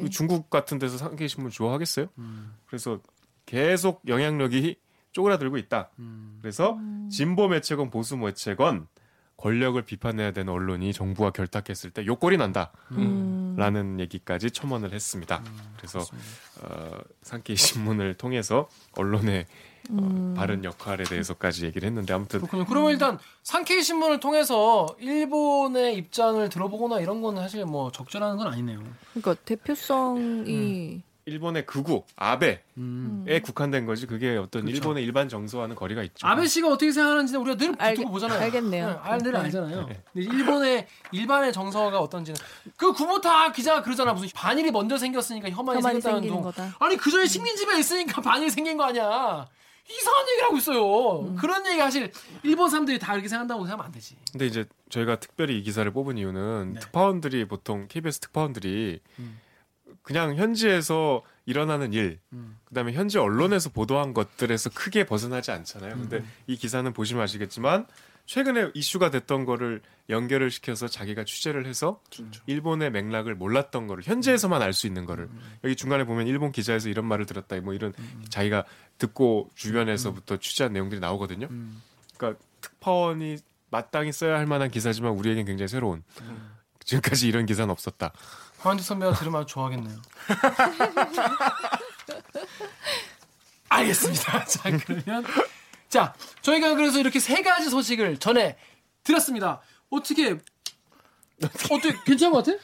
네. 0.02 0.08
중국 0.11 0.50
같은 0.50 0.78
데서 0.78 0.98
상계 0.98 1.26
신문 1.28 1.50
좋아하겠어요? 1.50 2.08
음. 2.18 2.54
그래서 2.66 3.00
계속 3.46 4.02
영향력이 4.06 4.76
쪼그라들고 5.12 5.56
있다. 5.58 5.90
음. 5.98 6.38
그래서 6.42 6.78
진보 7.11 7.48
매체건 7.48 7.90
보수 7.90 8.16
매체건 8.16 8.88
권력을 9.37 9.80
비판해야 9.82 10.32
되는 10.32 10.52
언론이 10.52 10.92
정부와 10.92 11.30
결탁했을 11.30 11.90
때 11.90 12.06
요꼴이 12.06 12.37
난다라는 12.37 12.76
음. 12.92 13.96
얘기까지 14.00 14.50
첨언을 14.50 14.92
했습니다. 14.92 15.42
그래서 15.76 15.98
그렇습니다. 15.98 16.28
어, 16.62 17.00
산케이 17.22 17.56
신문을 17.56 18.14
통해서 18.14 18.68
언론의 18.92 19.46
어, 19.90 19.95
음. 19.95 20.35
바른 20.37 20.64
역할에 20.64 21.05
대해서까지 21.05 21.64
얘기를 21.66 21.87
했는데 21.87 22.12
아무튼 22.14 22.40
그렇군요. 22.40 22.64
그러면 22.66 22.92
일단 22.92 23.18
산케이 23.42 23.83
신문을 23.83 24.21
통해서 24.21 24.87
일본의 25.01 25.97
입장을 25.97 26.49
들어보거나 26.49 27.01
이런 27.01 27.21
거는 27.23 27.42
사실 27.42 27.64
뭐 27.64 27.90
적절한 27.90 28.37
건 28.37 28.47
아니네요. 28.49 28.81
그러니까 29.12 29.35
대표성이 29.45 31.03
일본의 31.25 31.66
극우 31.66 32.03
아베에 32.16 32.61
음. 32.79 33.25
국한된 33.45 33.87
거지 33.87 34.07
그게 34.09 34.37
어떤 34.37 34.62
그렇죠. 34.62 34.77
일본의 34.77 35.05
일반 35.05 35.29
정서와는 35.29 35.77
거리가 35.77 36.03
있죠. 36.03 36.27
아베 36.27 36.47
씨가 36.49 36.66
어떻게 36.68 36.90
생각하는지는 36.90 37.40
우리가 37.42 37.57
늘 37.59 37.73
알겠- 37.77 37.97
두고 37.97 38.11
보잖아요. 38.11 38.40
알겠네요. 38.40 38.88
네, 38.88 38.97
알, 39.03 39.18
늘 39.18 39.33
네. 39.33 39.38
알잖아요. 39.38 39.87
네. 39.87 40.03
근데 40.12 40.27
일본의 40.35 40.87
일반의 41.12 41.53
정서가 41.53 42.01
어떤지는 42.01 42.40
그 42.77 42.92
구모타 42.92 43.53
기자가 43.53 43.83
그러잖아. 43.83 44.12
무슨 44.14 44.31
반일이 44.35 44.73
먼저 44.73 44.99
생겼으니까 44.99 45.49
혐한이, 45.51 45.79
혐한이 45.79 46.01
생겼다는 46.01 46.29
동. 46.29 46.42
거다. 46.42 46.75
아니 46.81 46.97
그 46.97 47.09
전에 47.11 47.27
식민지배 47.27 47.79
있으니까 47.79 48.21
반일이 48.23 48.51
생긴 48.51 48.77
거 48.77 48.85
아니야. 48.85 49.47
이상한 49.88 50.29
얘기를 50.29 50.45
하고 50.45 50.57
있어요. 50.57 51.21
음. 51.21 51.37
그런 51.37 51.66
얘기 51.66 51.79
사실 51.79 52.12
일본 52.42 52.71
사람들이 52.71 52.99
다 52.99 53.14
이렇게 53.14 53.29
생각한다고 53.29 53.64
생각하면 53.64 53.87
안 53.87 53.92
되지. 53.92 54.16
근데 54.31 54.47
이제 54.47 54.64
저희가 54.90 55.16
특별히 55.16 55.59
이 55.59 55.62
기사를 55.62 55.90
뽑은 55.90 56.18
이유는 56.18 56.75
네. 56.75 56.81
특파원들이 56.81 57.47
보통 57.47 57.87
KBS 57.88 58.21
특파원들이 58.21 59.01
음. 59.18 59.40
그냥 60.03 60.37
현지에서 60.37 61.23
일어나는 61.47 61.92
일, 61.92 62.18
음. 62.33 62.59
그다음에 62.64 62.92
현지 62.92 63.18
언론에서 63.18 63.71
보도한 63.71 64.14
것들에서 64.14 64.71
크게 64.71 65.05
벗어나지 65.05 65.51
않잖아요. 65.51 65.95
근데 65.95 66.18
음. 66.18 66.33
이 66.47 66.57
기사는 66.57 66.92
보시면 66.92 67.23
아시겠지만 67.23 67.87
최근에 68.27 68.71
이슈가 68.75 69.11
됐던 69.11 69.45
거를 69.45 69.83
연결을 70.12 70.51
시켜서 70.51 70.87
자기가 70.87 71.25
취재를 71.25 71.66
해서 71.66 72.01
일본의 72.46 72.90
맥락을 72.92 73.35
몰랐던 73.35 73.87
거를 73.88 74.05
현지에서만 74.05 74.62
알 74.62 74.72
수 74.72 74.87
있는 74.87 75.05
거를 75.05 75.29
여기 75.64 75.77
중간에 75.77 76.05
보면 76.05 76.27
일본 76.27 76.53
기자에서 76.53 76.88
이런 76.88 77.05
말을 77.07 77.27
들었다 77.27 77.61
뭐 77.61 77.75
이런 77.75 77.92
자기가 78.29 78.64
듣고 78.98 79.51
주변에서부터 79.55 80.38
취재한 80.38 80.72
내용들이 80.72 81.01
나오거든요. 81.01 81.48
음. 81.51 81.83
그러니까 82.16 82.42
특파원이 82.61 83.38
마땅히 83.70 84.12
써야 84.12 84.38
할 84.38 84.46
만한 84.46 84.70
기사지만 84.70 85.12
우리에겐 85.12 85.46
굉장히 85.46 85.68
새로운 85.68 86.03
지금까지 86.85 87.29
이런 87.29 87.46
기사는 87.46 87.70
없었다. 87.70 88.12
황한지 88.59 88.85
선배가 88.85 89.14
들으면 89.14 89.42
아주 89.42 89.55
좋아하겠네요. 89.55 89.96
알겠습니다. 93.68 94.45
자, 94.45 94.70
그러면 94.84 95.24
자, 95.89 96.12
저희가 96.43 96.74
그래서 96.74 96.99
이렇게 96.99 97.18
세 97.20 97.43
가지 97.43 97.70
소식을 97.70 98.18
전에 98.18 98.57
들었습니다. 99.05 99.61
어떻게 99.93 100.38
어떻게 101.70 101.93
괜찮은 102.05 102.32
것 102.32 102.45
같아? 102.45 102.59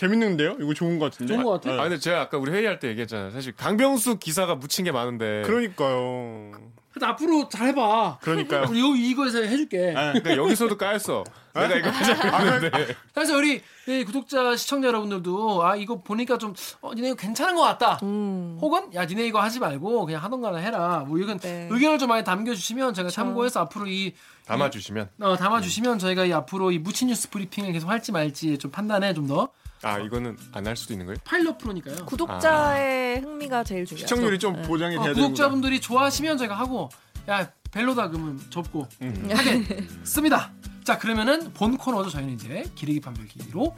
재밌는데요? 0.00 0.56
이거 0.58 0.72
좋은 0.72 0.98
것 0.98 1.10
같은데. 1.12 1.34
좋은 1.34 1.44
것 1.44 1.60
같아? 1.60 1.74
아 1.74 1.82
근데 1.82 1.98
제가 1.98 2.22
아까 2.22 2.38
우리 2.38 2.50
회의할 2.52 2.78
때 2.78 2.88
얘기했잖아요. 2.88 3.32
사실 3.32 3.52
강병수 3.54 4.18
기사가 4.18 4.54
묻힌 4.54 4.86
게 4.86 4.92
많은데 4.92 5.42
그러니까요. 5.44 6.52
그래도 6.90 7.06
앞으로 7.06 7.48
잘 7.50 7.68
해봐. 7.68 8.18
그러니까요. 8.22 8.66
우리 8.70 8.80
요 8.80 8.86
이거에서 8.96 9.42
해줄게. 9.42 9.92
그러니까 9.92 10.36
여기서도 10.38 10.78
까였어. 10.78 11.22
내가 11.52 11.76
이거 11.76 11.90
하자 11.90 12.14
했는데. 12.14 12.96
그래서 13.12 13.36
우리 13.36 13.60
이 13.86 14.04
구독자 14.04 14.56
시청자 14.56 14.88
여러분들도 14.88 15.64
아 15.66 15.76
이거 15.76 16.00
보니까 16.00 16.38
좀 16.38 16.54
어, 16.80 16.94
니네 16.94 17.08
이거 17.08 17.16
괜찮은 17.16 17.54
것 17.54 17.60
같다. 17.62 17.98
음. 18.02 18.56
혹은 18.58 18.94
야 18.94 19.04
니네 19.04 19.26
이거 19.26 19.42
하지 19.42 19.60
말고 19.60 20.06
그냥 20.06 20.24
하던 20.24 20.40
거나 20.40 20.56
해라. 20.58 21.04
뭐 21.06 21.18
이건 21.18 21.38
네. 21.40 21.68
의견을 21.70 21.98
좀 21.98 22.08
많이 22.08 22.24
담겨주시면 22.24 22.94
제가 22.94 23.10
참고해서 23.10 23.60
앞으로 23.60 23.86
이 23.86 24.14
담아주시면. 24.46 25.10
어, 25.20 25.36
담아주시면 25.36 25.98
저희가 25.98 26.24
이 26.24 26.32
앞으로 26.32 26.72
이 26.72 26.78
무친 26.78 27.08
뉴스 27.08 27.28
브리핑을 27.28 27.72
계속 27.72 27.90
할지 27.90 28.12
말지 28.12 28.56
좀 28.56 28.70
판단해 28.70 29.12
좀 29.12 29.26
더. 29.26 29.50
아 29.82 29.98
이거는 29.98 30.36
안 30.52 30.66
할 30.66 30.76
수도 30.76 30.92
있는 30.92 31.06
거예요? 31.06 31.18
파일럿 31.24 31.58
프로니까요. 31.58 32.04
구독자의 32.06 33.20
흥미가 33.22 33.64
제일 33.64 33.86
중요하죠. 33.86 34.06
시청률이 34.06 34.38
좀 34.38 34.54
네. 34.56 34.62
보장이 34.62 34.96
어, 34.96 35.02
돼야 35.02 35.14
되는 35.14 35.22
구독자분들이 35.28 35.80
좋아하시면 35.80 36.38
저희가 36.38 36.54
하고 36.54 36.88
야 37.28 37.50
벨로다 37.70 38.08
그러면 38.10 38.40
접고 38.50 38.86
하겠습니다. 39.30 40.52
자 40.84 40.98
그러면은 40.98 41.52
본 41.52 41.76
코너도 41.76 42.10
저희는 42.10 42.34
이제 42.34 42.64
기르기 42.74 43.00
판별기로 43.00 43.74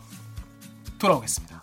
돌아오겠습니다. 0.98 1.60